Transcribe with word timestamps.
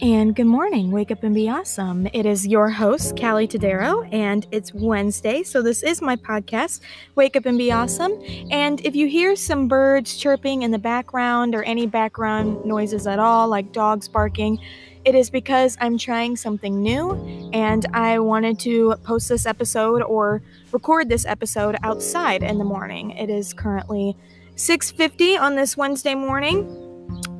And 0.00 0.36
good 0.36 0.46
morning, 0.46 0.92
wake 0.92 1.10
up 1.10 1.24
and 1.24 1.34
be 1.34 1.48
awesome. 1.48 2.06
It 2.12 2.24
is 2.24 2.46
your 2.46 2.70
host, 2.70 3.18
Callie 3.18 3.48
Tadero, 3.48 4.08
and 4.14 4.46
it's 4.52 4.72
Wednesday, 4.72 5.42
so 5.42 5.60
this 5.60 5.82
is 5.82 6.00
my 6.00 6.14
podcast, 6.14 6.82
Wake 7.16 7.34
Up 7.34 7.46
and 7.46 7.58
Be 7.58 7.72
Awesome. 7.72 8.12
And 8.52 8.80
if 8.86 8.94
you 8.94 9.08
hear 9.08 9.34
some 9.34 9.66
birds 9.66 10.16
chirping 10.16 10.62
in 10.62 10.70
the 10.70 10.78
background 10.78 11.52
or 11.52 11.64
any 11.64 11.88
background 11.88 12.64
noises 12.64 13.08
at 13.08 13.18
all, 13.18 13.48
like 13.48 13.72
dogs 13.72 14.06
barking, 14.06 14.60
it 15.04 15.16
is 15.16 15.30
because 15.30 15.76
I'm 15.80 15.98
trying 15.98 16.36
something 16.36 16.80
new 16.80 17.50
and 17.52 17.84
I 17.92 18.20
wanted 18.20 18.60
to 18.60 18.94
post 19.02 19.28
this 19.28 19.46
episode 19.46 20.02
or 20.02 20.42
record 20.70 21.08
this 21.08 21.26
episode 21.26 21.76
outside 21.82 22.44
in 22.44 22.58
the 22.58 22.64
morning. 22.64 23.10
It 23.12 23.30
is 23.30 23.52
currently 23.52 24.16
6:50 24.54 25.36
on 25.36 25.56
this 25.56 25.76
Wednesday 25.76 26.14
morning 26.14 26.87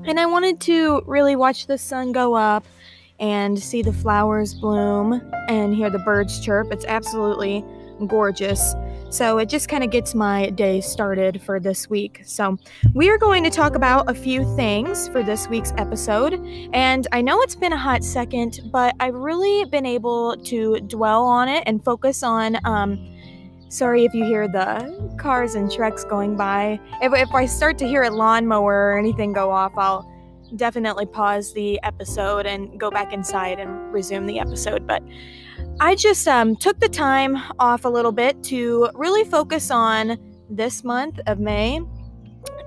and 0.08 0.18
I 0.18 0.26
wanted 0.26 0.60
to 0.62 1.02
really 1.06 1.36
watch 1.36 1.66
the 1.66 1.76
sun 1.76 2.12
go 2.12 2.34
up 2.34 2.64
and 3.20 3.58
see 3.58 3.82
the 3.82 3.92
flowers 3.92 4.54
bloom 4.54 5.20
and 5.48 5.74
hear 5.74 5.90
the 5.90 5.98
birds 5.98 6.42
chirp. 6.42 6.72
It's 6.72 6.86
absolutely 6.86 7.64
gorgeous. 8.06 8.74
So 9.10 9.38
it 9.38 9.48
just 9.48 9.68
kind 9.68 9.82
of 9.82 9.90
gets 9.90 10.14
my 10.14 10.50
day 10.50 10.80
started 10.80 11.42
for 11.42 11.58
this 11.60 11.90
week. 11.90 12.22
So 12.24 12.58
we 12.94 13.10
are 13.10 13.18
going 13.18 13.42
to 13.44 13.50
talk 13.50 13.74
about 13.74 14.10
a 14.10 14.14
few 14.14 14.44
things 14.56 15.08
for 15.08 15.22
this 15.22 15.48
week's 15.48 15.72
episode. 15.76 16.34
And 16.72 17.06
I 17.12 17.20
know 17.20 17.40
it's 17.42 17.56
been 17.56 17.72
a 17.72 17.78
hot 17.78 18.04
second, 18.04 18.60
but 18.70 18.94
I've 19.00 19.14
really 19.14 19.64
been 19.66 19.86
able 19.86 20.36
to 20.44 20.80
dwell 20.80 21.24
on 21.24 21.48
it 21.48 21.64
and 21.66 21.82
focus 21.82 22.22
on 22.22 22.58
um, 22.64 23.17
Sorry 23.68 24.06
if 24.06 24.14
you 24.14 24.24
hear 24.24 24.48
the 24.48 25.14
cars 25.18 25.54
and 25.54 25.70
trucks 25.70 26.02
going 26.04 26.36
by. 26.36 26.80
If, 27.02 27.12
if 27.12 27.34
I 27.34 27.44
start 27.44 27.76
to 27.78 27.86
hear 27.86 28.02
a 28.02 28.10
lawnmower 28.10 28.92
or 28.92 28.98
anything 28.98 29.34
go 29.34 29.50
off, 29.50 29.76
I'll 29.76 30.10
definitely 30.56 31.04
pause 31.04 31.52
the 31.52 31.78
episode 31.82 32.46
and 32.46 32.80
go 32.80 32.90
back 32.90 33.12
inside 33.12 33.58
and 33.58 33.92
resume 33.92 34.24
the 34.24 34.38
episode. 34.38 34.86
But 34.86 35.02
I 35.80 35.96
just 35.96 36.26
um, 36.26 36.56
took 36.56 36.80
the 36.80 36.88
time 36.88 37.36
off 37.58 37.84
a 37.84 37.88
little 37.90 38.12
bit 38.12 38.42
to 38.44 38.88
really 38.94 39.24
focus 39.24 39.70
on 39.70 40.18
this 40.48 40.82
month 40.82 41.20
of 41.26 41.38
May 41.38 41.80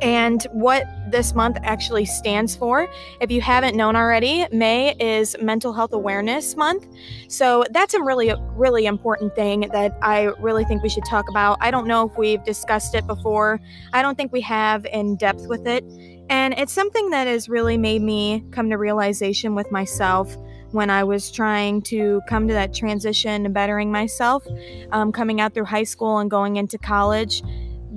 and 0.01 0.43
what 0.51 0.85
this 1.09 1.35
month 1.35 1.57
actually 1.63 2.05
stands 2.05 2.55
for. 2.55 2.87
If 3.19 3.29
you 3.31 3.41
haven't 3.41 3.75
known 3.75 3.95
already, 3.95 4.45
May 4.51 4.95
is 4.99 5.35
Mental 5.41 5.73
Health 5.73 5.93
Awareness 5.93 6.55
Month. 6.55 6.87
So 7.27 7.63
that's 7.71 7.93
a 7.93 8.01
really, 8.01 8.33
really 8.55 8.85
important 8.85 9.35
thing 9.35 9.69
that 9.71 9.95
I 10.01 10.31
really 10.39 10.65
think 10.65 10.81
we 10.81 10.89
should 10.89 11.05
talk 11.05 11.29
about. 11.29 11.57
I 11.61 11.69
don't 11.69 11.87
know 11.87 12.09
if 12.09 12.17
we've 12.17 12.43
discussed 12.43 12.95
it 12.95 13.05
before, 13.05 13.59
I 13.93 14.01
don't 14.01 14.15
think 14.15 14.31
we 14.31 14.41
have 14.41 14.85
in 14.85 15.15
depth 15.17 15.47
with 15.47 15.67
it. 15.67 15.83
And 16.29 16.53
it's 16.57 16.71
something 16.71 17.09
that 17.09 17.27
has 17.27 17.49
really 17.49 17.77
made 17.77 18.01
me 18.01 18.43
come 18.51 18.69
to 18.69 18.77
realization 18.77 19.53
with 19.53 19.71
myself 19.71 20.35
when 20.71 20.89
I 20.89 21.03
was 21.03 21.29
trying 21.29 21.81
to 21.83 22.21
come 22.29 22.47
to 22.47 22.53
that 22.53 22.73
transition, 22.73 23.51
bettering 23.51 23.91
myself, 23.91 24.47
um, 24.93 25.11
coming 25.11 25.41
out 25.41 25.53
through 25.53 25.65
high 25.65 25.83
school 25.83 26.19
and 26.19 26.31
going 26.31 26.55
into 26.55 26.77
college 26.77 27.43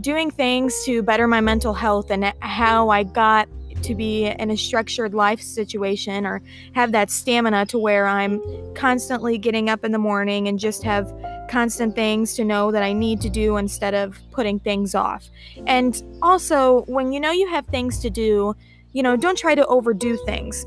doing 0.04 0.30
things 0.30 0.84
to 0.84 1.02
better 1.02 1.26
my 1.26 1.40
mental 1.40 1.72
health 1.72 2.10
and 2.10 2.30
how 2.40 2.90
I 2.90 3.04
got 3.04 3.48
to 3.82 3.94
be 3.94 4.26
in 4.26 4.50
a 4.50 4.56
structured 4.56 5.14
life 5.14 5.40
situation 5.40 6.26
or 6.26 6.42
have 6.74 6.92
that 6.92 7.10
stamina 7.10 7.64
to 7.66 7.78
where 7.78 8.06
I'm 8.06 8.38
constantly 8.74 9.38
getting 9.38 9.70
up 9.70 9.82
in 9.82 9.92
the 9.92 9.98
morning 9.98 10.46
and 10.46 10.58
just 10.58 10.82
have 10.82 11.10
constant 11.48 11.94
things 11.94 12.34
to 12.34 12.44
know 12.44 12.70
that 12.70 12.82
I 12.82 12.92
need 12.92 13.22
to 13.22 13.30
do 13.30 13.56
instead 13.56 13.94
of 13.94 14.18
putting 14.30 14.58
things 14.58 14.94
off. 14.94 15.30
And 15.66 16.02
also, 16.20 16.82
when 16.82 17.10
you 17.12 17.18
know 17.18 17.32
you 17.32 17.48
have 17.48 17.66
things 17.66 17.98
to 18.00 18.10
do, 18.10 18.54
you 18.92 19.02
know, 19.02 19.16
don't 19.16 19.38
try 19.38 19.54
to 19.54 19.66
overdo 19.66 20.18
things. 20.26 20.66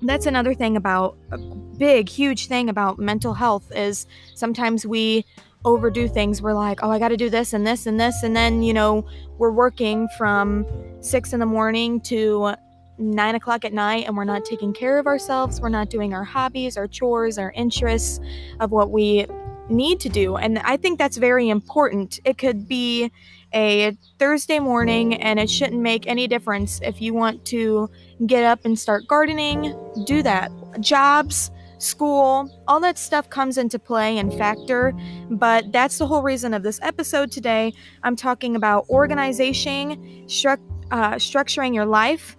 That's 0.00 0.24
another 0.24 0.54
thing 0.54 0.78
about 0.78 1.18
a 1.30 1.38
big, 1.38 2.08
huge 2.08 2.48
thing 2.48 2.70
about 2.70 2.98
mental 2.98 3.34
health 3.34 3.70
is 3.74 4.06
sometimes 4.34 4.86
we 4.86 5.26
overdo 5.64 6.08
things. 6.08 6.42
We're 6.42 6.54
like, 6.54 6.80
oh, 6.82 6.90
I 6.90 6.98
got 6.98 7.08
to 7.08 7.16
do 7.16 7.30
this 7.30 7.52
and 7.52 7.66
this 7.66 7.86
and 7.86 7.98
this. 7.98 8.22
And 8.22 8.34
then, 8.34 8.62
you 8.62 8.72
know, 8.72 9.06
we're 9.38 9.52
working 9.52 10.08
from 10.16 10.66
six 11.00 11.32
in 11.32 11.40
the 11.40 11.46
morning 11.46 12.00
to 12.02 12.54
nine 12.98 13.34
o'clock 13.34 13.64
at 13.64 13.72
night 13.72 14.06
and 14.06 14.16
we're 14.16 14.24
not 14.24 14.44
taking 14.44 14.72
care 14.72 14.98
of 14.98 15.06
ourselves. 15.06 15.60
We're 15.60 15.68
not 15.68 15.90
doing 15.90 16.14
our 16.14 16.24
hobbies, 16.24 16.76
our 16.76 16.86
chores, 16.86 17.38
our 17.38 17.52
interests 17.52 18.20
of 18.60 18.70
what 18.70 18.90
we 18.90 19.26
need 19.68 20.00
to 20.00 20.08
do. 20.08 20.36
And 20.36 20.58
I 20.60 20.76
think 20.76 20.98
that's 20.98 21.16
very 21.16 21.48
important. 21.48 22.20
It 22.24 22.38
could 22.38 22.68
be 22.68 23.10
a 23.54 23.96
Thursday 24.18 24.58
morning 24.58 25.14
and 25.14 25.38
it 25.38 25.50
shouldn't 25.50 25.80
make 25.80 26.06
any 26.06 26.26
difference 26.26 26.80
if 26.82 27.00
you 27.00 27.14
want 27.14 27.44
to 27.46 27.90
get 28.26 28.44
up 28.44 28.64
and 28.64 28.78
start 28.78 29.06
gardening, 29.08 29.74
do 30.06 30.22
that. 30.22 30.50
Jobs, 30.80 31.50
school, 31.82 32.48
all 32.68 32.80
that 32.80 32.98
stuff 32.98 33.28
comes 33.30 33.58
into 33.58 33.78
play 33.78 34.18
and 34.18 34.32
factor, 34.34 34.92
but 35.30 35.70
that's 35.72 35.98
the 35.98 36.06
whole 36.06 36.22
reason 36.22 36.54
of 36.54 36.62
this 36.62 36.78
episode 36.82 37.30
today. 37.30 37.72
I'm 38.02 38.16
talking 38.16 38.56
about 38.56 38.88
organization, 38.88 40.26
stru- 40.26 40.60
uh, 40.90 41.14
structuring 41.14 41.74
your 41.74 41.86
life, 41.86 42.36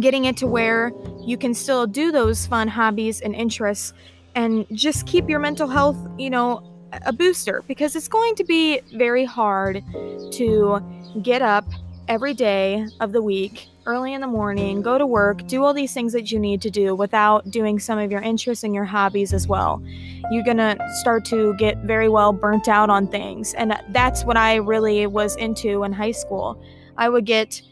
getting 0.00 0.24
it 0.24 0.36
to 0.38 0.46
where 0.46 0.92
you 1.20 1.36
can 1.36 1.54
still 1.54 1.86
do 1.86 2.10
those 2.10 2.46
fun 2.46 2.68
hobbies 2.68 3.20
and 3.20 3.34
interests 3.34 3.92
and 4.34 4.66
just 4.72 5.06
keep 5.06 5.28
your 5.28 5.38
mental 5.38 5.68
health, 5.68 5.96
you 6.18 6.30
know, 6.30 6.72
a 7.04 7.12
booster 7.12 7.62
because 7.66 7.96
it's 7.96 8.08
going 8.08 8.34
to 8.36 8.44
be 8.44 8.80
very 8.94 9.24
hard 9.24 9.82
to 10.32 10.80
get 11.22 11.42
up 11.42 11.64
every 12.08 12.34
day 12.34 12.86
of 13.00 13.12
the 13.12 13.22
week 13.22 13.68
early 13.86 14.12
in 14.12 14.20
the 14.20 14.26
morning, 14.26 14.82
go 14.82 14.98
to 14.98 15.06
work, 15.06 15.46
do 15.46 15.64
all 15.64 15.72
these 15.72 15.94
things 15.94 16.12
that 16.12 16.30
you 16.30 16.38
need 16.38 16.60
to 16.62 16.70
do 16.70 16.94
without 16.94 17.50
doing 17.50 17.78
some 17.78 17.98
of 17.98 18.10
your 18.10 18.20
interests 18.20 18.64
and 18.64 18.74
your 18.74 18.84
hobbies 18.84 19.32
as 19.32 19.46
well. 19.46 19.82
You're 20.30 20.44
going 20.44 20.56
to 20.56 20.76
start 21.00 21.24
to 21.26 21.54
get 21.54 21.78
very 21.78 22.08
well 22.08 22.32
burnt 22.32 22.68
out 22.68 22.90
on 22.90 23.06
things. 23.06 23.54
And 23.54 23.80
that's 23.90 24.24
what 24.24 24.36
I 24.36 24.56
really 24.56 25.06
was 25.06 25.36
into 25.36 25.84
in 25.84 25.92
high 25.92 26.10
school. 26.10 26.60
I 26.96 27.08
would 27.08 27.24
get 27.24 27.62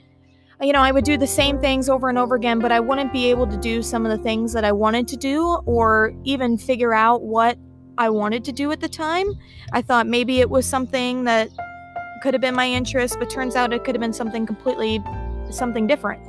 you 0.61 0.73
know, 0.73 0.81
I 0.81 0.93
would 0.93 1.05
do 1.05 1.19
the 1.19 1.27
same 1.27 1.61
things 1.61 1.91
over 1.91 2.09
and 2.09 2.17
over 2.17 2.37
again, 2.37 2.61
but 2.61 2.71
I 2.71 2.79
wouldn't 2.81 3.13
be 3.13 3.29
able 3.29 3.47
to 3.49 3.57
do 3.57 3.83
some 3.83 4.07
of 4.07 4.17
the 4.17 4.23
things 4.23 4.53
that 4.53 4.65
I 4.65 4.73
wanted 4.73 5.09
to 5.09 5.17
do 5.17 5.61
or 5.67 6.15
even 6.23 6.57
figure 6.57 6.95
out 6.95 7.23
what 7.23 7.59
I 7.99 8.09
wanted 8.09 8.45
to 8.45 8.53
do 8.53 8.71
at 8.71 8.81
the 8.81 8.89
time. 8.89 9.27
I 9.73 9.83
thought 9.83 10.07
maybe 10.07 10.41
it 10.41 10.49
was 10.49 10.65
something 10.65 11.25
that 11.25 11.51
could 12.23 12.35
have 12.35 12.41
been 12.41 12.55
my 12.55 12.71
interest, 12.71 13.17
but 13.19 13.29
turns 13.29 13.57
out 13.57 13.73
it 13.73 13.85
could 13.85 13.95
have 13.95 14.01
been 14.01 14.13
something 14.13 14.47
completely 14.47 15.03
something 15.55 15.87
different. 15.87 16.23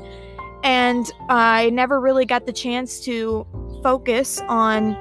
And 0.63 1.11
I 1.29 1.69
never 1.71 1.99
really 1.99 2.25
got 2.25 2.45
the 2.45 2.53
chance 2.53 2.99
to 3.01 3.45
focus 3.83 4.41
on 4.47 4.97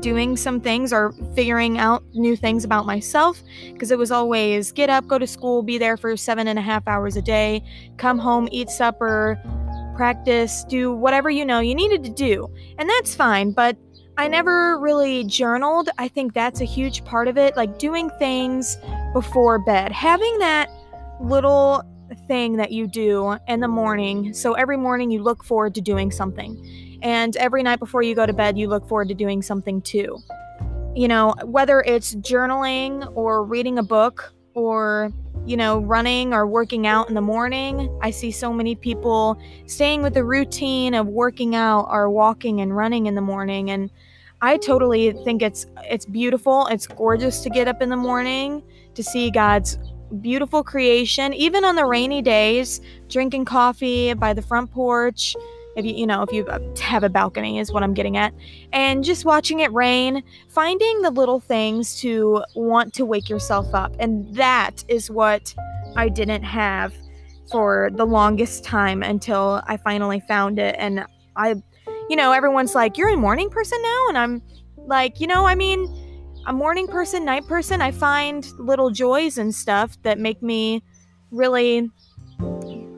doing 0.00 0.36
some 0.36 0.60
things 0.60 0.92
or 0.92 1.12
figuring 1.34 1.78
out 1.78 2.02
new 2.14 2.36
things 2.36 2.64
about 2.64 2.86
myself 2.86 3.42
because 3.72 3.90
it 3.90 3.98
was 3.98 4.10
always 4.10 4.72
get 4.72 4.88
up, 4.88 5.06
go 5.06 5.18
to 5.18 5.26
school, 5.26 5.62
be 5.62 5.78
there 5.78 5.96
for 5.96 6.16
seven 6.16 6.48
and 6.48 6.58
a 6.58 6.62
half 6.62 6.86
hours 6.88 7.16
a 7.16 7.22
day, 7.22 7.62
come 7.98 8.18
home, 8.18 8.48
eat 8.50 8.70
supper, 8.70 9.40
practice, 9.94 10.64
do 10.68 10.92
whatever 10.92 11.30
you 11.30 11.44
know 11.44 11.60
you 11.60 11.74
needed 11.74 12.02
to 12.04 12.10
do. 12.10 12.48
And 12.78 12.88
that's 12.88 13.14
fine, 13.14 13.52
but 13.52 13.76
I 14.16 14.28
never 14.28 14.78
really 14.78 15.24
journaled. 15.24 15.88
I 15.98 16.08
think 16.08 16.34
that's 16.34 16.60
a 16.60 16.64
huge 16.64 17.04
part 17.04 17.28
of 17.28 17.38
it, 17.38 17.56
like 17.56 17.78
doing 17.78 18.10
things 18.18 18.78
before 19.12 19.58
bed. 19.58 19.92
Having 19.92 20.38
that 20.38 20.70
little 21.20 21.82
thing 22.32 22.56
that 22.56 22.72
you 22.72 22.86
do 22.86 23.36
in 23.46 23.60
the 23.60 23.68
morning. 23.68 24.32
So 24.32 24.54
every 24.54 24.78
morning 24.78 25.10
you 25.10 25.22
look 25.22 25.44
forward 25.44 25.74
to 25.74 25.82
doing 25.82 26.10
something. 26.10 26.98
And 27.02 27.36
every 27.36 27.62
night 27.62 27.78
before 27.78 28.02
you 28.02 28.14
go 28.14 28.24
to 28.24 28.32
bed, 28.32 28.56
you 28.56 28.68
look 28.68 28.88
forward 28.88 29.08
to 29.08 29.14
doing 29.14 29.42
something 29.42 29.82
too. 29.82 30.16
You 30.96 31.08
know, 31.08 31.34
whether 31.44 31.82
it's 31.82 32.14
journaling 32.14 33.14
or 33.14 33.44
reading 33.44 33.78
a 33.78 33.82
book 33.82 34.32
or, 34.54 35.12
you 35.44 35.58
know, 35.58 35.80
running 35.80 36.32
or 36.32 36.46
working 36.46 36.86
out 36.86 37.10
in 37.10 37.14
the 37.14 37.20
morning. 37.20 37.94
I 38.00 38.08
see 38.08 38.30
so 38.30 38.50
many 38.50 38.76
people 38.76 39.38
staying 39.66 40.00
with 40.00 40.14
the 40.14 40.24
routine 40.24 40.94
of 40.94 41.08
working 41.08 41.54
out 41.54 41.88
or 41.90 42.08
walking 42.08 42.62
and 42.62 42.74
running 42.74 43.04
in 43.04 43.14
the 43.14 43.20
morning 43.20 43.70
and 43.70 43.90
I 44.40 44.56
totally 44.56 45.12
think 45.22 45.40
it's 45.40 45.66
it's 45.84 46.04
beautiful. 46.04 46.66
It's 46.66 46.86
gorgeous 46.86 47.42
to 47.42 47.50
get 47.50 47.68
up 47.68 47.80
in 47.80 47.90
the 47.90 47.96
morning 47.96 48.62
to 48.94 49.02
see 49.02 49.30
God's 49.30 49.78
beautiful 50.20 50.62
creation, 50.62 51.32
even 51.34 51.64
on 51.64 51.76
the 51.76 51.86
rainy 51.86 52.22
days, 52.22 52.80
drinking 53.08 53.44
coffee 53.44 54.14
by 54.14 54.32
the 54.32 54.42
front 54.42 54.70
porch. 54.70 55.36
If 55.74 55.86
you, 55.86 55.94
you 55.94 56.06
know, 56.06 56.22
if 56.22 56.32
you 56.32 56.46
have 56.80 57.02
a 57.02 57.08
balcony, 57.08 57.58
is 57.58 57.72
what 57.72 57.82
I'm 57.82 57.94
getting 57.94 58.18
at, 58.18 58.34
and 58.72 59.02
just 59.02 59.24
watching 59.24 59.60
it 59.60 59.72
rain, 59.72 60.22
finding 60.48 61.00
the 61.00 61.10
little 61.10 61.40
things 61.40 61.98
to 62.00 62.44
want 62.54 62.92
to 62.94 63.06
wake 63.06 63.30
yourself 63.30 63.74
up. 63.74 63.96
And 63.98 64.34
that 64.34 64.84
is 64.88 65.10
what 65.10 65.54
I 65.96 66.10
didn't 66.10 66.42
have 66.42 66.92
for 67.50 67.90
the 67.94 68.04
longest 68.04 68.64
time 68.64 69.02
until 69.02 69.62
I 69.66 69.76
finally 69.78 70.20
found 70.20 70.58
it. 70.58 70.76
And 70.78 71.06
I, 71.36 71.54
you 72.08 72.16
know, 72.16 72.32
everyone's 72.32 72.74
like, 72.74 72.98
You're 72.98 73.08
a 73.08 73.16
morning 73.16 73.48
person 73.48 73.80
now? 73.82 74.08
And 74.08 74.18
I'm 74.18 74.42
like, 74.76 75.20
You 75.20 75.26
know, 75.26 75.46
I 75.46 75.54
mean, 75.54 75.86
a 76.46 76.52
morning 76.52 76.86
person, 76.86 77.24
night 77.24 77.46
person, 77.46 77.80
I 77.80 77.90
find 77.90 78.46
little 78.58 78.90
joys 78.90 79.38
and 79.38 79.54
stuff 79.54 80.00
that 80.02 80.18
make 80.18 80.42
me 80.42 80.82
really 81.30 81.90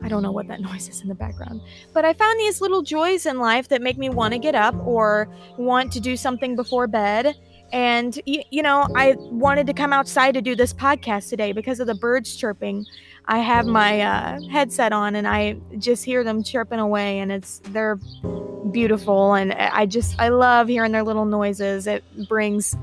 I 0.05 0.07
don't 0.07 0.21
know 0.21 0.31
what 0.31 0.47
that 0.49 0.61
noise 0.69 0.87
is 0.87 1.01
in 1.01 1.07
the 1.07 1.15
background. 1.15 1.61
But 1.93 2.05
I 2.05 2.13
found 2.13 2.39
these 2.39 2.61
little 2.61 2.83
joys 2.83 3.25
in 3.25 3.39
life 3.39 3.67
that 3.69 3.81
make 3.81 3.97
me 3.97 4.09
want 4.09 4.33
to 4.33 4.39
get 4.39 4.53
up 4.55 4.75
or 4.85 5.27
want 5.57 5.91
to 5.93 5.99
do 5.99 6.15
something 6.15 6.55
before 6.55 6.87
bed. 6.87 7.35
And, 7.73 8.17
you, 8.27 8.43
you 8.51 8.61
know, 8.61 8.87
I 8.95 9.15
wanted 9.17 9.65
to 9.67 9.73
come 9.73 9.91
outside 9.91 10.35
to 10.35 10.41
do 10.41 10.55
this 10.55 10.71
podcast 10.71 11.29
today 11.29 11.51
because 11.51 11.79
of 11.79 11.87
the 11.87 11.95
birds 11.95 12.35
chirping. 12.35 12.85
I 13.25 13.39
have 13.39 13.65
my 13.65 14.01
uh, 14.01 14.39
headset 14.51 14.93
on 14.93 15.15
and 15.15 15.27
I 15.27 15.57
just 15.79 16.05
hear 16.05 16.23
them 16.23 16.43
chirping 16.43 16.79
away, 16.79 17.17
and 17.17 17.31
it's 17.31 17.59
they're 17.69 17.99
beautiful. 18.71 19.33
And 19.33 19.53
I 19.53 19.87
just, 19.87 20.19
I 20.19 20.27
love 20.29 20.67
hearing 20.67 20.91
their 20.91 21.03
little 21.03 21.25
noises. 21.25 21.87
It 21.87 22.03
brings 22.29 22.77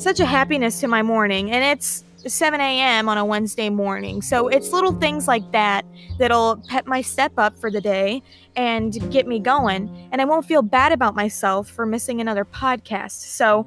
such 0.00 0.20
a 0.20 0.26
happiness 0.26 0.80
to 0.80 0.88
my 0.88 1.02
morning. 1.02 1.50
And 1.50 1.64
it's 1.64 2.04
7 2.26 2.60
a.m. 2.60 3.08
on 3.08 3.18
a 3.18 3.24
Wednesday 3.24 3.70
morning. 3.70 4.22
So 4.22 4.48
it's 4.48 4.72
little 4.72 4.92
things 4.92 5.26
like 5.26 5.50
that 5.52 5.84
that'll 6.18 6.56
pep 6.68 6.86
my 6.86 7.00
step 7.00 7.32
up 7.38 7.58
for 7.58 7.70
the 7.70 7.80
day 7.80 8.22
and 8.56 9.10
get 9.10 9.26
me 9.26 9.38
going. 9.38 10.08
And 10.12 10.20
I 10.20 10.24
won't 10.24 10.44
feel 10.44 10.62
bad 10.62 10.92
about 10.92 11.14
myself 11.14 11.68
for 11.68 11.86
missing 11.86 12.20
another 12.20 12.44
podcast. 12.44 13.12
So 13.12 13.66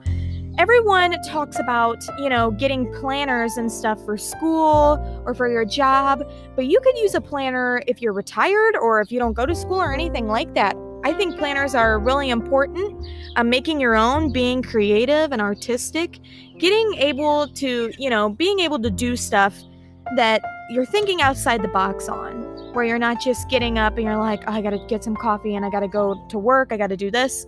everyone 0.60 1.20
talks 1.24 1.60
about, 1.60 2.04
you 2.20 2.30
know, 2.30 2.52
getting 2.52 2.92
planners 2.94 3.58
and 3.58 3.72
stuff 3.72 4.04
for 4.06 4.18
school 4.18 5.24
or 5.26 5.34
for 5.34 5.50
your 5.50 5.66
job, 5.66 6.24
but 6.56 6.66
you 6.66 6.80
could 6.82 6.98
use 6.98 7.16
a 7.16 7.22
planner 7.22 7.82
if 7.88 8.02
you're 8.02 8.14
retired 8.14 8.76
or 8.76 9.02
if 9.02 9.12
you 9.12 9.20
don't 9.20 9.34
go 9.34 9.46
to 9.46 9.56
school 9.56 9.82
or 9.82 9.92
anything 9.94 10.28
like 10.28 10.54
that. 10.54 10.76
I 11.04 11.14
think 11.14 11.38
planners 11.38 11.76
are 11.76 12.00
really 12.00 12.30
important. 12.30 13.06
Um, 13.36 13.50
making 13.50 13.80
your 13.80 13.96
own, 13.96 14.32
being 14.32 14.62
creative 14.62 15.32
and 15.32 15.42
artistic, 15.42 16.20
getting 16.60 16.94
able 16.96 17.48
to, 17.48 17.92
you 17.98 18.10
know, 18.10 18.30
being 18.30 18.60
able 18.60 18.80
to 18.80 18.90
do 18.90 19.16
stuff 19.16 19.56
that 20.16 20.44
you're 20.70 20.86
thinking 20.86 21.22
outside 21.22 21.62
the 21.62 21.68
box 21.68 22.08
on, 22.08 22.44
where 22.74 22.86
you're 22.86 23.00
not 23.00 23.20
just 23.20 23.50
getting 23.50 23.78
up 23.78 23.98
and 23.98 24.06
you're 24.06 24.18
like, 24.18 24.44
oh, 24.48 24.52
I 24.52 24.62
gotta 24.62 24.84
get 24.88 25.04
some 25.04 25.16
coffee 25.16 25.56
and 25.56 25.66
I 25.66 25.70
gotta 25.70 25.88
go 25.88 26.26
to 26.30 26.38
work, 26.38 26.72
I 26.72 26.78
gotta 26.78 26.98
do 26.98 27.12
this. 27.12 27.46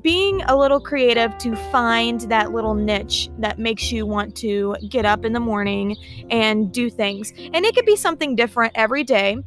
Being 0.00 0.42
a 0.42 0.56
little 0.56 0.80
creative 0.80 1.36
to 1.38 1.56
find 1.70 2.20
that 2.22 2.52
little 2.52 2.74
niche 2.74 3.28
that 3.38 3.58
makes 3.58 3.92
you 3.92 4.06
want 4.06 4.34
to 4.36 4.76
get 4.88 5.04
up 5.04 5.24
in 5.24 5.32
the 5.32 5.40
morning 5.40 5.96
and 6.30 6.72
do 6.72 6.88
things. 6.90 7.32
And 7.36 7.64
it 7.64 7.74
could 7.74 7.86
be 7.86 7.96
something 7.96 8.34
different 8.34 8.72
every 8.76 9.04
day 9.04 9.38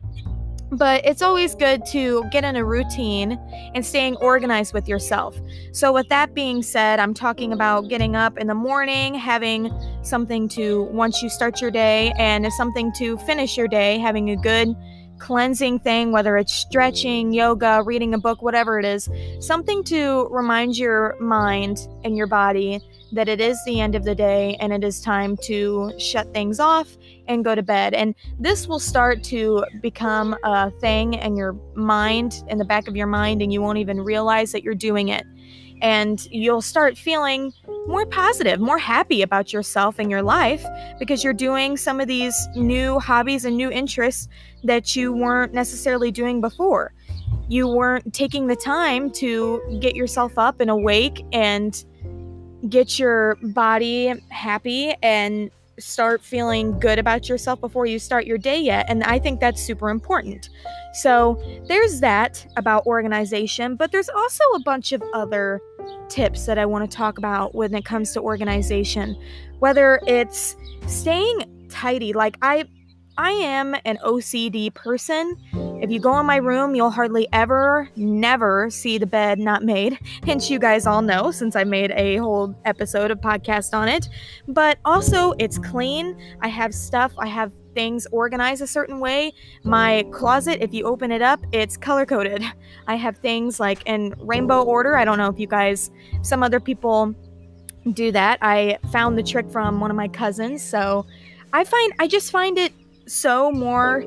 but 0.71 1.05
it's 1.05 1.21
always 1.21 1.55
good 1.55 1.85
to 1.87 2.23
get 2.31 2.43
in 2.43 2.55
a 2.55 2.65
routine 2.65 3.39
and 3.73 3.85
staying 3.85 4.15
organized 4.17 4.73
with 4.73 4.87
yourself. 4.87 5.37
So, 5.71 5.93
with 5.93 6.09
that 6.09 6.33
being 6.33 6.61
said, 6.61 6.99
I'm 6.99 7.13
talking 7.13 7.53
about 7.53 7.87
getting 7.87 8.15
up 8.15 8.37
in 8.37 8.47
the 8.47 8.55
morning, 8.55 9.13
having 9.13 9.71
something 10.01 10.47
to 10.49 10.83
once 10.83 11.21
you 11.21 11.29
start 11.29 11.61
your 11.61 11.71
day, 11.71 12.13
and 12.17 12.51
something 12.53 12.91
to 12.93 13.17
finish 13.19 13.57
your 13.57 13.67
day, 13.67 13.97
having 13.97 14.29
a 14.29 14.35
good 14.35 14.75
cleansing 15.19 15.79
thing, 15.79 16.11
whether 16.11 16.37
it's 16.37 16.53
stretching, 16.53 17.33
yoga, 17.33 17.81
reading 17.83 18.13
a 18.13 18.17
book, 18.17 18.41
whatever 18.41 18.79
it 18.79 18.85
is, 18.85 19.09
something 19.39 19.83
to 19.85 20.27
remind 20.29 20.77
your 20.77 21.15
mind 21.19 21.87
and 22.03 22.15
your 22.15 22.27
body 22.27 22.79
that 23.12 23.30
it 23.30 23.39
is 23.39 23.57
the 23.65 23.80
end 23.80 23.95
of 23.95 24.04
the 24.04 24.15
day 24.15 24.57
and 24.59 24.74
it 24.74 24.83
is 24.83 25.01
time 25.01 25.38
to 25.44 25.94
shut 25.98 26.33
things 26.33 26.59
off 26.59 26.98
and 27.27 27.44
go 27.44 27.56
to 27.56 27.63
bed. 27.63 27.94
And 27.94 28.15
this 28.39 28.68
will 28.68 28.80
start 28.80 29.24
to 29.25 29.65
become 29.81 30.36
a 30.44 30.71
thing 30.80 31.13
in 31.13 31.36
your 31.36 31.54
mind, 31.75 32.44
in 32.48 32.57
the 32.57 32.65
back 32.65 32.88
of 32.88 32.95
your 32.95 33.07
mind, 33.07 33.42
and 33.42 33.51
you 33.51 33.62
won't 33.62 33.77
even 33.77 34.01
realize 34.01 34.51
that 34.51 34.63
you're 34.63 34.75
doing 34.75 35.09
it. 35.09 35.25
And 35.81 36.25
you'll 36.31 36.63
start 36.63 36.98
feeling 36.98 37.54
more 37.88 38.06
positive, 38.06 38.59
more 38.59 38.80
happy 38.80 39.21
about 39.21 39.53
yourself 39.53 40.00
and 40.00 40.10
your 40.10 40.24
life 40.24 40.65
because 41.00 41.24
you're 41.24 41.33
doing 41.33 41.77
some 41.77 42.01
of 42.01 42.07
these 42.07 42.48
new 42.56 43.00
hobbies 43.00 43.45
and 43.45 43.56
new 43.56 43.71
interests 43.71 44.27
that 44.63 44.95
you 44.95 45.13
weren't 45.13 45.53
necessarily 45.53 46.12
doing 46.12 46.42
before. 46.42 46.94
You 47.48 47.68
weren't 47.68 48.13
taking 48.13 48.48
the 48.48 48.56
time 48.56 49.12
to 49.12 49.62
get 49.80 49.95
yourself 49.95 50.38
up 50.38 50.60
and 50.60 50.69
awake 50.69 51.24
and 51.31 51.86
get 52.69 52.98
your 52.98 53.36
body 53.42 54.13
happy 54.30 54.95
and 55.04 55.51
start 55.80 56.24
feeling 56.24 56.77
good 56.80 56.98
about 56.98 57.30
yourself 57.30 57.62
before 57.62 57.86
you 57.86 58.00
start 58.00 58.25
your 58.25 58.38
day 58.38 58.59
yet. 58.59 58.86
And 58.89 59.04
I 59.04 59.19
think 59.19 59.39
that's 59.39 59.62
super 59.62 59.89
important. 59.89 60.50
So 60.94 61.42
there's 61.68 62.00
that 62.00 62.45
about 62.57 62.86
organization, 62.88 63.75
but 63.75 63.92
there's 63.92 64.09
also 64.09 64.44
a 64.56 64.59
bunch 64.62 64.92
of 64.92 65.04
other 65.13 65.62
tips 66.09 66.45
that 66.48 66.57
I 66.57 66.65
want 66.65 66.89
to 66.89 66.98
talk 66.98 67.18
about 67.18 67.54
when 67.54 67.74
it 67.75 67.86
comes 67.86 68.12
to 68.13 68.21
organization. 68.21 69.15
Whether 69.60 70.00
it's 70.07 70.56
staying 70.88 71.68
tidy, 71.69 72.13
like 72.13 72.38
I 72.42 72.65
I 73.18 73.31
am 73.31 73.75
an 73.86 73.98
OCD 74.06 74.74
person. 74.74 75.36
If 75.79 75.91
you 75.91 76.00
go 76.00 76.19
in 76.19 76.25
my 76.25 76.38
room, 76.38 76.74
you'll 76.74 76.89
hardly 76.89 77.27
ever, 77.33 77.88
never 77.95 78.69
see 78.71 78.97
the 78.97 79.06
bed 79.06 79.38
not 79.38 79.63
made. 79.63 80.00
Hence, 80.25 80.50
you 80.50 80.57
guys 80.57 80.88
all 80.88 81.03
know 81.03 81.29
since 81.29 81.56
I 81.56 81.63
made 81.63 81.91
a 81.91 82.18
whole 82.18 82.56
episode 82.65 83.12
of 83.12 83.19
podcast 83.19 83.74
on 83.75 83.88
it. 83.88 84.09
But 84.47 84.79
also, 84.85 85.33
it's 85.38 85.59
clean. 85.59 86.18
I 86.41 86.47
have 86.47 86.74
stuff, 86.74 87.13
I 87.19 87.27
have 87.27 87.51
things 87.75 88.07
organized 88.12 88.63
a 88.63 88.68
certain 88.68 89.00
way. 89.00 89.33
My 89.63 90.03
closet, 90.12 90.63
if 90.63 90.74
you 90.74 90.85
open 90.85 91.12
it 91.12 91.21
up, 91.21 91.39
it's 91.51 91.77
color 91.77 92.07
coded. 92.07 92.44
I 92.88 92.95
have 92.95 93.18
things 93.18 93.59
like 93.59 93.83
in 93.85 94.15
rainbow 94.18 94.63
order. 94.63 94.97
I 94.97 95.06
don't 95.06 95.19
know 95.19 95.29
if 95.29 95.39
you 95.39 95.45
guys, 95.45 95.91
some 96.24 96.41
other 96.41 96.59
people 96.59 97.13
do 97.94 98.12
that. 98.13 98.39
I 98.41 98.79
found 98.91 99.15
the 99.15 99.24
trick 99.24 99.51
from 99.51 99.79
one 99.79 99.91
of 99.91 99.95
my 99.95 100.07
cousins. 100.07 100.63
So 100.63 101.06
I 101.53 101.63
find, 101.63 101.94
I 102.00 102.07
just 102.07 102.31
find 102.31 102.57
it 102.57 102.74
so 103.06 103.51
more 103.51 104.03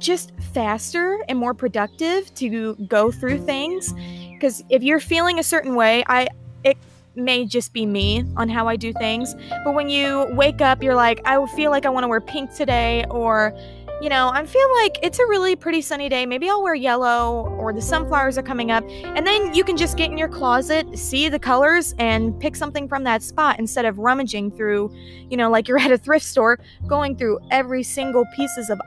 just 0.00 0.32
faster 0.52 1.18
and 1.28 1.38
more 1.38 1.54
productive 1.54 2.32
to 2.34 2.74
go 2.88 3.10
through 3.10 3.38
things 3.44 3.92
because 4.32 4.62
if 4.68 4.82
you're 4.82 5.00
feeling 5.00 5.38
a 5.38 5.42
certain 5.42 5.74
way 5.74 6.04
i 6.08 6.26
it 6.64 6.76
may 7.14 7.44
just 7.44 7.72
be 7.72 7.84
me 7.86 8.24
on 8.36 8.48
how 8.48 8.66
i 8.68 8.76
do 8.76 8.92
things 8.94 9.34
but 9.64 9.74
when 9.74 9.88
you 9.88 10.26
wake 10.30 10.60
up 10.60 10.82
you're 10.82 10.94
like 10.94 11.20
i 11.26 11.44
feel 11.54 11.70
like 11.70 11.86
i 11.86 11.88
want 11.88 12.04
to 12.04 12.08
wear 12.08 12.20
pink 12.20 12.52
today 12.54 13.04
or 13.10 13.54
you 14.00 14.08
know, 14.08 14.30
I 14.32 14.46
feel 14.46 14.74
like 14.76 14.98
it's 15.02 15.18
a 15.18 15.26
really 15.26 15.54
pretty 15.54 15.82
sunny 15.82 16.08
day. 16.08 16.24
Maybe 16.24 16.48
I'll 16.48 16.62
wear 16.62 16.74
yellow 16.74 17.46
or 17.58 17.74
the 17.74 17.82
sunflowers 17.82 18.38
are 18.38 18.42
coming 18.42 18.70
up. 18.70 18.82
And 18.88 19.26
then 19.26 19.52
you 19.52 19.62
can 19.62 19.76
just 19.76 19.98
get 19.98 20.10
in 20.10 20.16
your 20.16 20.28
closet, 20.28 20.98
see 20.98 21.28
the 21.28 21.38
colors, 21.38 21.94
and 21.98 22.38
pick 22.40 22.56
something 22.56 22.88
from 22.88 23.04
that 23.04 23.22
spot 23.22 23.58
instead 23.58 23.84
of 23.84 23.98
rummaging 23.98 24.52
through, 24.52 24.90
you 25.28 25.36
know, 25.36 25.50
like 25.50 25.68
you're 25.68 25.78
at 25.78 25.92
a 25.92 25.98
thrift 25.98 26.24
store, 26.24 26.58
going 26.86 27.14
through 27.14 27.40
every 27.50 27.82
single 27.82 28.24
pieces 28.34 28.70
of 28.70 28.80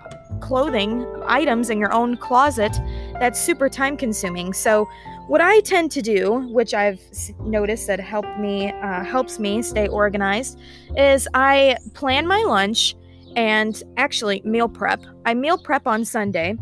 clothing 0.44 1.06
items 1.26 1.70
in 1.70 1.80
your 1.80 1.94
own 1.94 2.18
closet. 2.18 2.78
That's 3.20 3.40
super 3.40 3.70
time 3.70 3.96
consuming. 3.96 4.54
So, 4.54 4.90
what 5.28 5.40
I 5.40 5.62
tend 5.62 5.90
to 5.92 6.02
do, 6.02 6.50
which 6.52 6.74
I've 6.74 7.00
noticed 7.40 7.88
that 7.88 8.02
helped 8.02 8.38
me 8.40 8.72
uh, 8.72 9.06
helps 9.06 9.40
me 9.40 9.62
stay 9.62 9.88
organized, 9.88 10.60
is 10.98 11.30
I 11.34 11.78
plan 11.94 12.28
my 12.28 12.44
lunch 12.44 12.96
and 13.38 13.82
actually 13.96 14.42
meal 14.44 14.68
prep. 14.68 15.02
I 15.26 15.34
meal 15.34 15.58
prep 15.58 15.88
on 15.88 16.04
Sunday 16.04 16.58